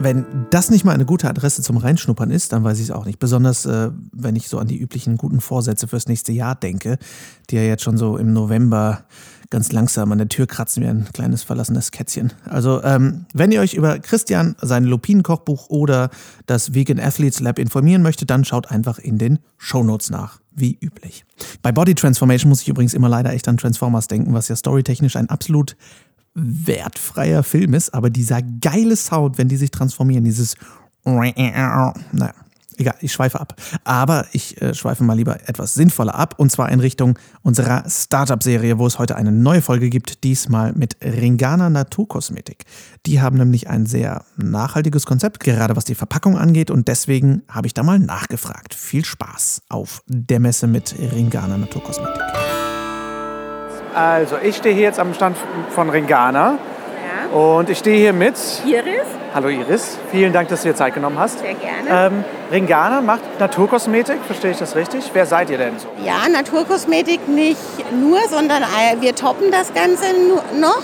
Wenn 0.00 0.24
das 0.50 0.70
nicht 0.70 0.84
mal 0.84 0.92
eine 0.92 1.04
gute 1.04 1.28
Adresse 1.28 1.60
zum 1.62 1.76
Reinschnuppern 1.76 2.30
ist, 2.30 2.52
dann 2.52 2.62
weiß 2.62 2.78
ich 2.78 2.84
es 2.84 2.90
auch 2.92 3.04
nicht. 3.04 3.18
Besonders 3.18 3.66
äh, 3.66 3.90
wenn 4.12 4.36
ich 4.36 4.48
so 4.48 4.58
an 4.58 4.68
die 4.68 4.78
üblichen 4.78 5.16
guten 5.16 5.40
Vorsätze 5.40 5.88
fürs 5.88 6.06
nächste 6.06 6.30
Jahr 6.30 6.54
denke, 6.54 6.98
die 7.50 7.56
ja 7.56 7.62
jetzt 7.62 7.82
schon 7.82 7.96
so 7.96 8.16
im 8.16 8.32
November 8.32 9.04
ganz 9.50 9.72
langsam 9.72 10.12
an 10.12 10.18
der 10.18 10.28
Tür 10.28 10.46
kratzen 10.46 10.82
wie 10.82 10.88
ein 10.88 11.08
kleines 11.12 11.42
verlassenes 11.42 11.90
Kätzchen. 11.90 12.32
Also, 12.44 12.82
ähm, 12.84 13.26
wenn 13.32 13.50
ihr 13.50 13.60
euch 13.60 13.74
über 13.74 13.98
Christian, 13.98 14.54
sein 14.60 14.84
Lupin-Kochbuch 14.84 15.68
oder 15.70 16.10
das 16.46 16.74
Vegan 16.74 17.00
Athletes 17.00 17.40
Lab 17.40 17.58
informieren 17.58 18.02
möchtet, 18.02 18.30
dann 18.30 18.44
schaut 18.44 18.70
einfach 18.70 18.98
in 18.98 19.18
den 19.18 19.38
Shownotes 19.56 20.10
nach, 20.10 20.40
wie 20.54 20.78
üblich. 20.80 21.24
Bei 21.62 21.72
Body 21.72 21.94
Transformation 21.94 22.50
muss 22.50 22.62
ich 22.62 22.68
übrigens 22.68 22.94
immer 22.94 23.08
leider 23.08 23.32
echt 23.32 23.48
an 23.48 23.56
Transformers 23.56 24.06
denken, 24.06 24.34
was 24.34 24.48
ja 24.48 24.56
storytechnisch 24.56 25.16
ein 25.16 25.30
absolut 25.30 25.76
wertfreier 26.38 27.42
Film 27.42 27.74
ist, 27.74 27.92
aber 27.94 28.10
dieser 28.10 28.40
geile 28.42 28.96
Sound, 28.96 29.38
wenn 29.38 29.48
die 29.48 29.56
sich 29.56 29.70
transformieren, 29.70 30.24
dieses 30.24 30.54
naja, 31.04 32.34
Egal, 32.78 32.94
ich 33.00 33.12
schweife 33.12 33.40
ab. 33.40 33.60
Aber 33.82 34.26
ich 34.32 34.62
äh, 34.62 34.72
schweife 34.72 35.02
mal 35.02 35.14
lieber 35.14 35.48
etwas 35.48 35.74
sinnvoller 35.74 36.14
ab 36.14 36.36
und 36.38 36.50
zwar 36.50 36.70
in 36.70 36.78
Richtung 36.78 37.18
unserer 37.42 37.82
Startup-Serie, 37.88 38.78
wo 38.78 38.86
es 38.86 39.00
heute 39.00 39.16
eine 39.16 39.32
neue 39.32 39.62
Folge 39.62 39.90
gibt, 39.90 40.22
diesmal 40.22 40.72
mit 40.74 40.96
Ringana 41.02 41.70
Naturkosmetik. 41.70 42.64
Die 43.04 43.20
haben 43.20 43.36
nämlich 43.36 43.68
ein 43.68 43.84
sehr 43.84 44.24
nachhaltiges 44.36 45.06
Konzept, 45.06 45.40
gerade 45.40 45.74
was 45.74 45.86
die 45.86 45.96
Verpackung 45.96 46.38
angeht 46.38 46.70
und 46.70 46.86
deswegen 46.86 47.42
habe 47.48 47.66
ich 47.66 47.74
da 47.74 47.82
mal 47.82 47.98
nachgefragt. 47.98 48.74
Viel 48.74 49.04
Spaß 49.04 49.62
auf 49.68 50.02
der 50.06 50.38
Messe 50.38 50.68
mit 50.68 50.94
Ringana 51.12 51.58
Naturkosmetik. 51.58 52.22
Also, 53.98 54.36
ich 54.40 54.56
stehe 54.56 54.76
hier 54.76 54.84
jetzt 54.84 55.00
am 55.00 55.12
Stand 55.12 55.36
von 55.70 55.90
Ringana. 55.90 56.56
Ja. 57.32 57.36
Und 57.36 57.68
ich 57.68 57.78
stehe 57.78 57.98
hier 57.98 58.12
mit 58.12 58.36
Iris. 58.64 59.08
Hallo 59.34 59.48
Iris, 59.48 59.98
vielen 60.12 60.32
Dank, 60.32 60.48
dass 60.48 60.62
du 60.62 60.68
dir 60.68 60.76
Zeit 60.76 60.94
genommen 60.94 61.18
hast. 61.18 61.40
Sehr 61.40 61.54
gerne. 61.54 62.14
Ähm, 62.14 62.24
Ringana 62.52 63.00
macht 63.00 63.22
Naturkosmetik, 63.40 64.18
verstehe 64.24 64.52
ich 64.52 64.58
das 64.58 64.76
richtig? 64.76 65.10
Wer 65.12 65.26
seid 65.26 65.50
ihr 65.50 65.58
denn 65.58 65.80
so? 65.80 65.88
Ja, 66.04 66.28
Naturkosmetik 66.32 67.26
nicht 67.26 67.58
nur, 67.92 68.20
sondern 68.28 68.62
wir 69.00 69.16
toppen 69.16 69.50
das 69.50 69.74
Ganze 69.74 70.04
noch. 70.60 70.82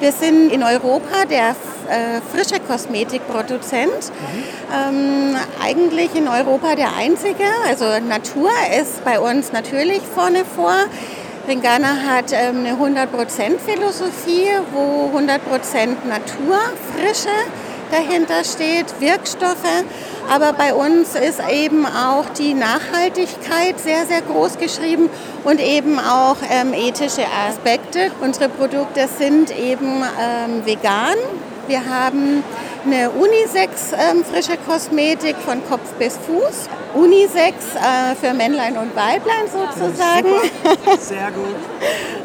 Wir 0.00 0.12
sind 0.12 0.50
in 0.50 0.62
Europa 0.62 1.26
der 1.28 1.50
äh, 1.50 2.20
frische 2.32 2.60
Kosmetikproduzent. 2.60 3.90
Mhm. 3.90 5.34
Ähm, 5.34 5.36
eigentlich 5.62 6.14
in 6.14 6.28
Europa 6.28 6.76
der 6.76 6.96
einzige. 6.96 7.44
Also 7.68 7.84
Natur 8.08 8.50
ist 8.80 9.04
bei 9.04 9.20
uns 9.20 9.52
natürlich 9.52 10.00
vorne 10.14 10.44
vor. 10.46 10.74
Ringana 11.46 11.96
hat 12.06 12.32
ähm, 12.32 12.64
eine 12.64 12.72
100% 12.72 13.58
Philosophie, 13.58 14.50
wo 14.72 15.10
100% 15.16 16.06
Natur, 16.08 16.58
frische 16.94 17.28
dahinter 17.90 18.44
steht, 18.44 18.86
Wirkstoffe. 19.00 19.84
Aber 20.30 20.54
bei 20.54 20.72
uns 20.72 21.14
ist 21.14 21.40
eben 21.50 21.84
auch 21.84 22.30
die 22.30 22.54
Nachhaltigkeit 22.54 23.78
sehr, 23.78 24.06
sehr 24.06 24.22
groß 24.22 24.58
geschrieben 24.58 25.10
und 25.44 25.60
eben 25.60 25.98
auch 25.98 26.36
ähm, 26.50 26.72
ethische 26.72 27.26
Aspekte. 27.46 28.10
Unsere 28.22 28.48
Produkte 28.48 29.06
sind 29.06 29.50
eben 29.50 30.02
ähm, 30.18 30.64
vegan. 30.64 31.16
Wir 31.66 31.80
haben 31.80 32.44
eine 32.84 33.10
Unisex 33.10 33.92
ähm, 33.92 34.24
frische 34.24 34.58
Kosmetik 34.66 35.36
von 35.36 35.66
Kopf 35.68 35.92
bis 35.98 36.18
Fuß. 36.18 36.68
Unisex 36.94 37.74
äh, 37.74 38.14
für 38.14 38.34
Männlein 38.34 38.76
und 38.76 38.94
Weiblein 38.94 39.46
sozusagen. 39.50 40.28
Ja, 40.28 40.96
Sehr 41.00 41.30
gut. 41.30 41.56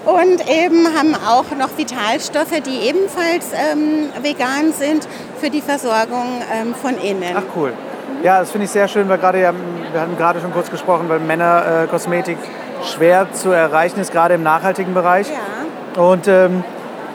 und 0.06 0.49
eben 0.49 0.88
haben 0.95 1.15
auch 1.15 1.45
noch 1.58 1.69
Vitalstoffe, 1.78 2.62
die 2.65 2.88
ebenfalls 2.88 3.52
ähm, 3.54 4.10
vegan 4.21 4.73
sind 4.73 5.08
für 5.39 5.49
die 5.49 5.62
Versorgung 5.62 6.41
ähm, 6.54 6.75
von 6.75 6.97
innen. 6.97 7.36
Ach 7.36 7.43
cool. 7.56 7.73
Ja, 8.21 8.39
das 8.39 8.52
finde 8.52 8.65
ich 8.65 8.71
sehr 8.71 8.89
schön, 8.89 9.08
weil 9.08 9.17
gerade 9.17 9.39
ja, 9.39 9.54
wir 9.91 10.02
hatten 10.02 10.17
gerade 10.17 10.41
schon 10.41 10.52
kurz 10.52 10.69
gesprochen, 10.69 11.08
weil 11.08 11.19
Männerkosmetik 11.19 12.38
äh, 12.38 12.86
schwer 12.86 13.32
zu 13.32 13.52
erreichen 13.52 13.99
ist, 14.02 14.12
gerade 14.12 14.34
im 14.34 14.43
nachhaltigen 14.43 14.93
Bereich. 14.93 15.28
Ja. 15.30 16.02
Und 16.04 16.28
ähm, 16.28 16.63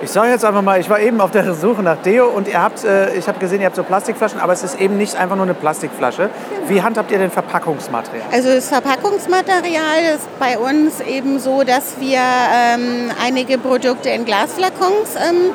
ich 0.05 0.11
sage 0.11 0.31
jetzt 0.31 0.45
einfach 0.45 0.61
mal, 0.61 0.79
ich 0.79 0.91
war 0.91 1.01
eben 1.01 1.21
auf 1.23 1.31
der 1.31 1.55
Suche 1.55 1.83
nach 1.83 1.97
Deo 1.97 2.29
und 2.29 2.47
ihr 2.47 2.63
habt, 2.63 2.85
äh, 2.85 3.15
ich 3.15 3.27
habe 3.27 3.39
gesehen, 3.39 3.61
ihr 3.61 3.67
habt 3.67 3.77
so 3.77 3.83
Plastikflaschen, 3.83 4.39
aber 4.39 4.53
es 4.53 4.63
ist 4.63 4.79
eben 4.79 4.99
nicht 4.99 5.17
einfach 5.17 5.35
nur 5.35 5.47
eine 5.47 5.55
Plastikflasche. 5.55 6.29
Wie 6.69 6.83
handhabt 6.83 7.11
ihr 7.11 7.19
denn 7.19 7.31
Verpackungsmaterial? 7.31 8.27
Also 8.31 8.51
das 8.51 8.69
Verpackungsmaterial 8.69 10.15
ist 10.15 10.39
bei 10.39 10.59
uns 10.59 11.01
eben 11.01 11.39
so, 11.39 11.63
dass 11.63 11.99
wir 12.01 12.19
ähm, 12.21 13.11
einige 13.25 13.57
Produkte 13.57 14.11
in 14.11 14.27
Glasflakons 14.27 15.17
ähm, 15.17 15.53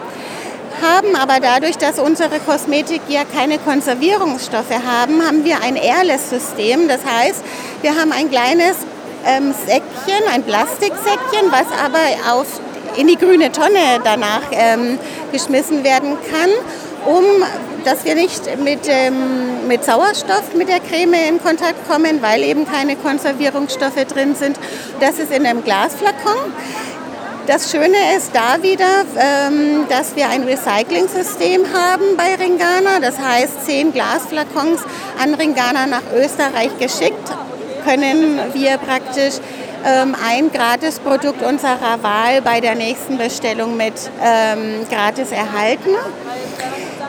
haben, 0.82 1.16
aber 1.16 1.40
dadurch, 1.40 1.78
dass 1.78 2.00
unsere 2.00 2.40
Kosmetik 2.40 3.02
ja 3.08 3.22
keine 3.32 3.60
Konservierungsstoffe 3.60 4.72
haben, 4.72 5.22
haben 5.28 5.46
wir 5.46 5.58
ein 5.64 5.76
Airless-System. 5.76 6.88
Das 6.88 7.02
heißt, 7.06 7.44
wir 7.84 7.92
haben 7.92 8.12
ein 8.12 8.32
kleines 8.32 8.78
ähm, 9.28 9.54
Säckchen, 9.54 10.24
ein 10.34 10.42
Plastiksäckchen, 10.42 11.52
was 11.52 11.68
aber 11.84 12.34
auf 12.34 12.48
in 12.98 13.08
die 13.08 13.18
grüne 13.18 13.52
Tonne 13.52 14.00
danach 14.04 14.44
ähm, 14.52 14.98
geschmissen 15.32 15.84
werden 15.84 16.18
kann, 16.32 16.50
um 17.06 17.24
dass 17.86 18.04
wir 18.04 18.16
nicht 18.16 18.44
mit, 18.62 18.82
ähm, 18.88 19.68
mit 19.68 19.84
Sauerstoff 19.86 20.54
mit 20.54 20.68
der 20.68 20.80
Creme 20.80 21.30
in 21.30 21.42
Kontakt 21.42 21.90
kommen, 21.90 22.22
weil 22.22 22.44
eben 22.44 22.70
keine 22.70 22.96
Konservierungsstoffe 22.96 24.04
drin 24.06 24.36
sind. 24.36 24.58
Das 25.00 25.18
ist 25.18 25.32
in 25.32 25.46
einem 25.46 25.64
Glasflakon. 25.64 26.54
Das 27.48 27.72
Schöne 27.72 27.98
ist 28.16 28.32
da 28.34 28.62
wieder, 28.62 29.06
ähm, 29.18 29.86
dass 29.90 30.16
wir 30.16 30.30
ein 30.30 30.44
Recycling-System 30.44 31.64
haben 31.74 32.16
bei 32.16 32.36
Ringana. 32.36 33.00
Das 33.02 33.18
heißt, 33.18 33.66
zehn 33.66 33.92
Glasflakons 33.92 34.82
an 35.22 35.34
Ringana 35.34 35.88
nach 35.88 36.04
Österreich 36.16 36.78
geschickt 36.80 37.32
können 37.86 38.40
wir 38.54 38.78
praktisch 38.78 39.36
ähm, 39.86 40.14
ein 40.28 40.52
Gratisprodukt 40.52 41.42
unserer 41.42 42.02
Wahl 42.02 42.42
bei 42.44 42.60
der 42.60 42.76
nächsten 42.76 43.18
Bestellung 43.18 43.78
mit 43.78 43.94
ähm, 44.22 44.86
gratis 44.90 45.32
erhalten. 45.32 45.92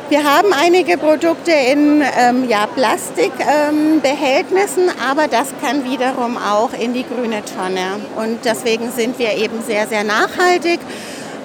Wir 0.09 0.23
haben 0.25 0.53
einige 0.53 0.97
Produkte 0.99 1.51
in 1.53 2.03
ähm, 2.19 2.49
ja, 2.49 2.67
Plastikbehältnissen, 2.67 4.89
ähm, 4.89 4.95
aber 5.09 5.29
das 5.29 5.55
kann 5.63 5.85
wiederum 5.85 6.37
auch 6.37 6.73
in 6.73 6.93
die 6.95 7.05
grüne 7.05 7.45
Tonne. 7.45 8.01
Und 8.17 8.45
deswegen 8.45 8.91
sind 8.91 9.21
wir 9.21 9.35
eben 9.35 9.63
sehr, 9.63 9.87
sehr 9.87 10.03
nachhaltig. 10.03 10.81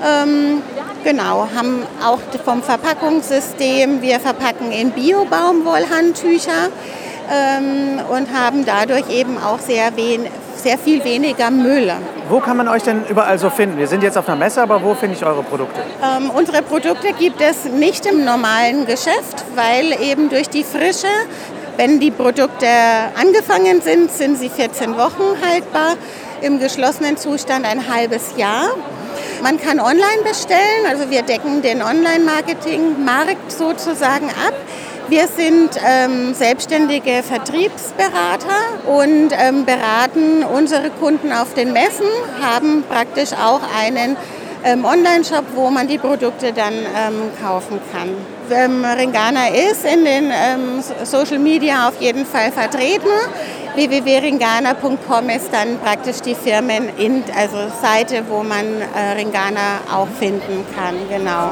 Ähm, 0.03 0.63
genau, 1.03 1.47
haben 1.55 1.83
auch 2.03 2.17
vom 2.43 2.63
Verpackungssystem, 2.63 4.01
wir 4.01 4.19
verpacken 4.19 4.71
in 4.71 4.89
Bio-Baumwollhandtücher 4.91 6.69
ähm, 7.31 8.01
und 8.09 8.33
haben 8.33 8.65
dadurch 8.65 9.07
eben 9.09 9.37
auch 9.37 9.59
sehr, 9.59 9.95
wen 9.95 10.25
sehr 10.57 10.77
viel 10.77 11.03
weniger 11.03 11.51
Müll. 11.51 11.91
Wo 12.29 12.39
kann 12.39 12.57
man 12.57 12.67
euch 12.67 12.83
denn 12.83 13.03
überall 13.07 13.37
so 13.37 13.49
finden? 13.49 13.77
Wir 13.77 13.87
sind 13.87 14.03
jetzt 14.03 14.17
auf 14.17 14.27
einer 14.27 14.37
Messe, 14.37 14.61
aber 14.61 14.83
wo 14.83 14.95
finde 14.95 15.15
ich 15.15 15.25
eure 15.25 15.43
Produkte? 15.43 15.79
Ähm, 16.03 16.29
unsere 16.31 16.61
Produkte 16.61 17.13
gibt 17.13 17.41
es 17.41 17.65
nicht 17.65 18.05
im 18.05 18.25
normalen 18.25 18.85
Geschäft, 18.85 19.45
weil 19.55 20.01
eben 20.01 20.29
durch 20.29 20.49
die 20.49 20.63
Frische, 20.63 21.07
wenn 21.77 21.99
die 21.99 22.11
Produkte 22.11 22.67
angefangen 23.19 23.81
sind, 23.81 24.11
sind 24.11 24.37
sie 24.39 24.49
14 24.49 24.97
Wochen 24.97 25.23
haltbar, 25.45 25.97
im 26.41 26.59
geschlossenen 26.59 27.17
Zustand 27.17 27.65
ein 27.65 27.93
halbes 27.93 28.33
Jahr. 28.37 28.69
Man 29.41 29.59
kann 29.59 29.79
online 29.79 30.23
bestellen, 30.23 30.85
also 30.89 31.09
wir 31.09 31.21
decken 31.21 31.61
den 31.61 31.81
Online-Marketing-Markt 31.81 33.51
sozusagen 33.51 34.29
ab. 34.29 34.53
Wir 35.07 35.27
sind 35.27 35.69
ähm, 35.85 36.33
selbstständige 36.33 37.21
Vertriebsberater 37.21 38.87
und 38.87 39.29
ähm, 39.31 39.63
beraten 39.63 40.43
unsere 40.43 40.89
Kunden 40.89 41.31
auf 41.31 41.53
den 41.53 41.73
Messen, 41.73 42.07
haben 42.41 42.83
praktisch 42.89 43.31
auch 43.33 43.61
einen 43.77 44.17
ähm, 44.63 44.83
Online-Shop, 44.83 45.45
wo 45.53 45.69
man 45.69 45.87
die 45.87 45.99
Produkte 45.99 46.51
dann 46.53 46.73
ähm, 46.73 47.29
kaufen 47.39 47.79
kann. 47.93 48.09
Ähm, 48.49 48.83
Ringana 48.83 49.49
ist 49.49 49.85
in 49.85 50.05
den 50.05 50.31
ähm, 50.33 50.83
Social 51.03 51.37
Media 51.37 51.87
auf 51.87 52.01
jeden 52.01 52.25
Fall 52.25 52.51
vertreten. 52.51 53.09
www.ringana.com 53.75 55.29
ist 55.29 55.53
dann 55.53 55.77
praktisch 55.79 56.21
die 56.21 56.33
Firmen, 56.33 56.89
also 57.37 57.57
Seite, 57.79 58.23
wo 58.27 58.41
man 58.41 58.81
äh, 58.81 59.11
Ringana 59.15 59.81
auch 59.93 60.07
finden 60.19 60.65
kann. 60.75 60.95
Genau. 61.09 61.51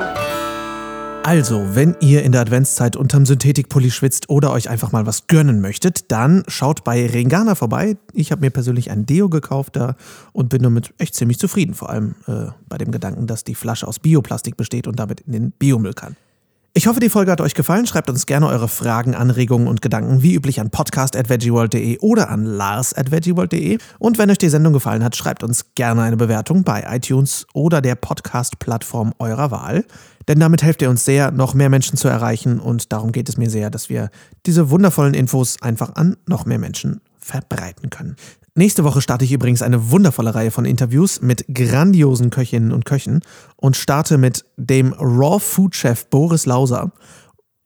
Also, 1.25 1.73
wenn 1.73 1.95
ihr 2.01 2.23
in 2.23 2.33
der 2.33 2.41
Adventszeit 2.41 2.97
unterm 2.97 3.25
Synthetikpulli 3.25 3.91
schwitzt 3.91 4.29
oder 4.29 4.51
euch 4.51 4.69
einfach 4.69 4.91
mal 4.91 5.05
was 5.05 5.27
gönnen 5.27 5.61
möchtet, 5.61 6.11
dann 6.11 6.43
schaut 6.49 6.83
bei 6.83 7.07
Ringana 7.07 7.55
vorbei. 7.55 7.95
Ich 8.11 8.33
habe 8.33 8.41
mir 8.41 8.49
persönlich 8.49 8.91
ein 8.91 9.05
Deo 9.05 9.29
gekauft 9.29 9.77
da 9.77 9.95
und 10.33 10.49
bin 10.49 10.61
damit 10.63 10.93
echt 10.97 11.15
ziemlich 11.15 11.39
zufrieden, 11.39 11.75
vor 11.75 11.89
allem 11.89 12.15
äh, 12.27 12.47
bei 12.67 12.77
dem 12.77 12.91
Gedanken, 12.91 13.25
dass 13.25 13.45
die 13.45 13.55
Flasche 13.55 13.87
aus 13.87 13.99
Bioplastik 13.99 14.57
besteht 14.57 14.85
und 14.85 14.99
damit 14.99 15.21
in 15.21 15.31
den 15.31 15.51
Biomüll 15.51 15.93
kann. 15.93 16.17
Ich 16.75 16.87
hoffe, 16.87 16.99
die 16.99 17.09
Folge 17.09 17.31
hat 17.31 17.39
euch 17.39 17.53
gefallen. 17.53 17.85
Schreibt 17.85 18.09
uns 18.09 18.25
gerne 18.25 18.47
eure 18.47 18.67
Fragen, 18.67 19.13
Anregungen 19.13 19.67
und 19.67 19.83
Gedanken 19.83 20.23
wie 20.23 20.33
üblich 20.33 20.59
an 20.59 20.71
podcast.veggieworld.de 20.71 21.99
oder 21.99 22.31
an 22.31 22.45
lars.veggieworld.de. 22.45 23.77
Und 23.99 24.17
wenn 24.17 24.31
euch 24.31 24.39
die 24.39 24.49
Sendung 24.49 24.73
gefallen 24.73 25.03
hat, 25.03 25.15
schreibt 25.15 25.43
uns 25.43 25.75
gerne 25.75 26.01
eine 26.01 26.17
Bewertung 26.17 26.63
bei 26.63 26.83
iTunes 26.89 27.45
oder 27.53 27.79
der 27.79 27.93
Podcast-Plattform 27.93 29.13
eurer 29.19 29.51
Wahl. 29.51 29.85
Denn 30.27 30.39
damit 30.39 30.63
helft 30.63 30.81
ihr 30.81 30.89
uns 30.89 31.05
sehr, 31.05 31.31
noch 31.31 31.53
mehr 31.53 31.69
Menschen 31.69 31.97
zu 31.97 32.07
erreichen 32.07 32.59
und 32.59 32.91
darum 32.93 33.11
geht 33.11 33.29
es 33.29 33.37
mir 33.37 33.49
sehr, 33.49 33.69
dass 33.69 33.89
wir 33.89 34.09
diese 34.45 34.69
wundervollen 34.69 35.13
Infos 35.13 35.61
einfach 35.61 35.95
an 35.95 36.17
noch 36.27 36.45
mehr 36.45 36.59
Menschen 36.59 37.01
verbreiten 37.17 37.89
können. 37.89 38.15
Nächste 38.55 38.83
Woche 38.83 39.01
starte 39.01 39.25
ich 39.25 39.31
übrigens 39.31 39.63
eine 39.63 39.89
wundervolle 39.89 40.35
Reihe 40.35 40.51
von 40.51 40.65
Interviews 40.65 41.21
mit 41.21 41.45
grandiosen 41.51 42.29
Köchinnen 42.29 42.71
und 42.71 42.85
Köchen 42.85 43.21
und 43.55 43.75
starte 43.75 44.19
mit 44.19 44.45
dem 44.57 44.93
Raw 44.93 45.39
Food 45.39 45.75
Chef 45.75 46.05
Boris 46.05 46.45
Lauser. 46.45 46.91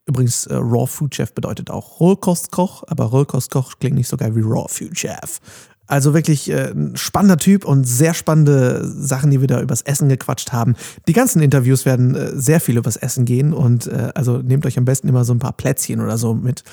Übrigens, 0.06 0.46
äh, 0.46 0.56
Raw 0.56 0.88
Food 0.88 1.13
Chef 1.13 1.34
bedeutet 1.34 1.70
auch 1.70 2.00
Rohkostkoch, 2.00 2.86
aber 2.88 3.04
Rohkostkoch 3.06 3.80
klingt 3.80 3.98
nicht 3.98 4.08
so 4.08 4.15
geil 4.15 4.34
wie 4.38 4.41
Raw 4.41 4.67
Food 4.70 4.98
Chef. 4.98 5.41
Also 5.88 6.13
wirklich 6.13 6.50
äh, 6.52 6.71
ein 6.71 6.95
spannender 6.95 7.38
Typ 7.38 7.65
und 7.65 7.86
sehr 7.86 8.13
spannende 8.13 8.86
Sachen, 8.86 9.32
die 9.32 9.39
wir 9.41 9.47
da 9.47 9.62
übers 9.62 9.82
Essen 9.82 10.10
gequatscht 10.10 10.52
haben. 10.52 10.76
Die 11.08 11.13
ganzen 11.13 11.41
Interviews 11.41 11.86
werden 11.86 12.13
äh, 12.15 12.32
sehr 12.36 12.60
viel 12.60 12.78
übers 12.78 12.97
Essen 12.97 13.26
gehen 13.26 13.54
und 13.54 13.88
äh, 13.88 14.12
also 14.13 14.39
nehmt 14.39 14.65
euch 14.65 14.78
am 14.78 14.86
besten 14.86 15.08
immer 15.08 15.23
so 15.23 15.34
ein 15.34 15.39
paar 15.39 15.54
Plätzchen 15.54 16.02
oder 16.02 16.17
so 16.17 16.34
mit. 16.34 16.63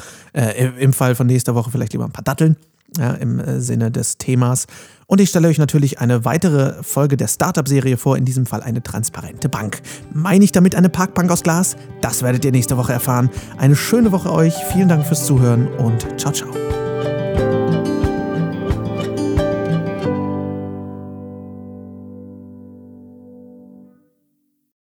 Im 0.79 0.93
Fall 0.93 1.15
von 1.15 1.27
nächster 1.27 1.55
Woche 1.55 1.71
vielleicht 1.71 1.93
lieber 1.93 2.05
ein 2.05 2.13
paar 2.13 2.25
Datteln 2.25 2.57
ja, 2.99 3.13
im 3.13 3.61
Sinne 3.61 3.91
des 3.91 4.19
Themas. 4.19 4.67
Und 5.07 5.21
ich 5.21 5.29
stelle 5.29 5.49
euch 5.49 5.59
natürlich 5.59 6.01
eine 6.01 6.25
weitere 6.25 6.83
Folge 6.83 7.17
der 7.17 7.29
Startup-Serie 7.29 7.97
vor, 7.97 8.17
in 8.17 8.25
diesem 8.25 8.47
Fall 8.47 8.63
eine 8.63 8.83
transparente 8.83 9.49
Bank. 9.49 9.83
Meine 10.13 10.45
ich 10.45 10.53
damit 10.53 10.75
eine 10.75 10.89
Parkbank 10.89 11.31
aus 11.31 11.43
Glas? 11.43 11.77
Das 12.01 12.23
werdet 12.23 12.45
ihr 12.45 12.53
nächste 12.53 12.77
Woche 12.77 12.93
erfahren. 12.93 13.31
Eine 13.59 13.77
schöne 13.77 14.13
Woche 14.13 14.33
euch, 14.33 14.55
vielen 14.73 14.89
Dank 14.89 15.07
fürs 15.07 15.27
Zuhören 15.27 15.69
und 15.79 16.07
ciao, 16.19 16.33
ciao. 16.33 16.51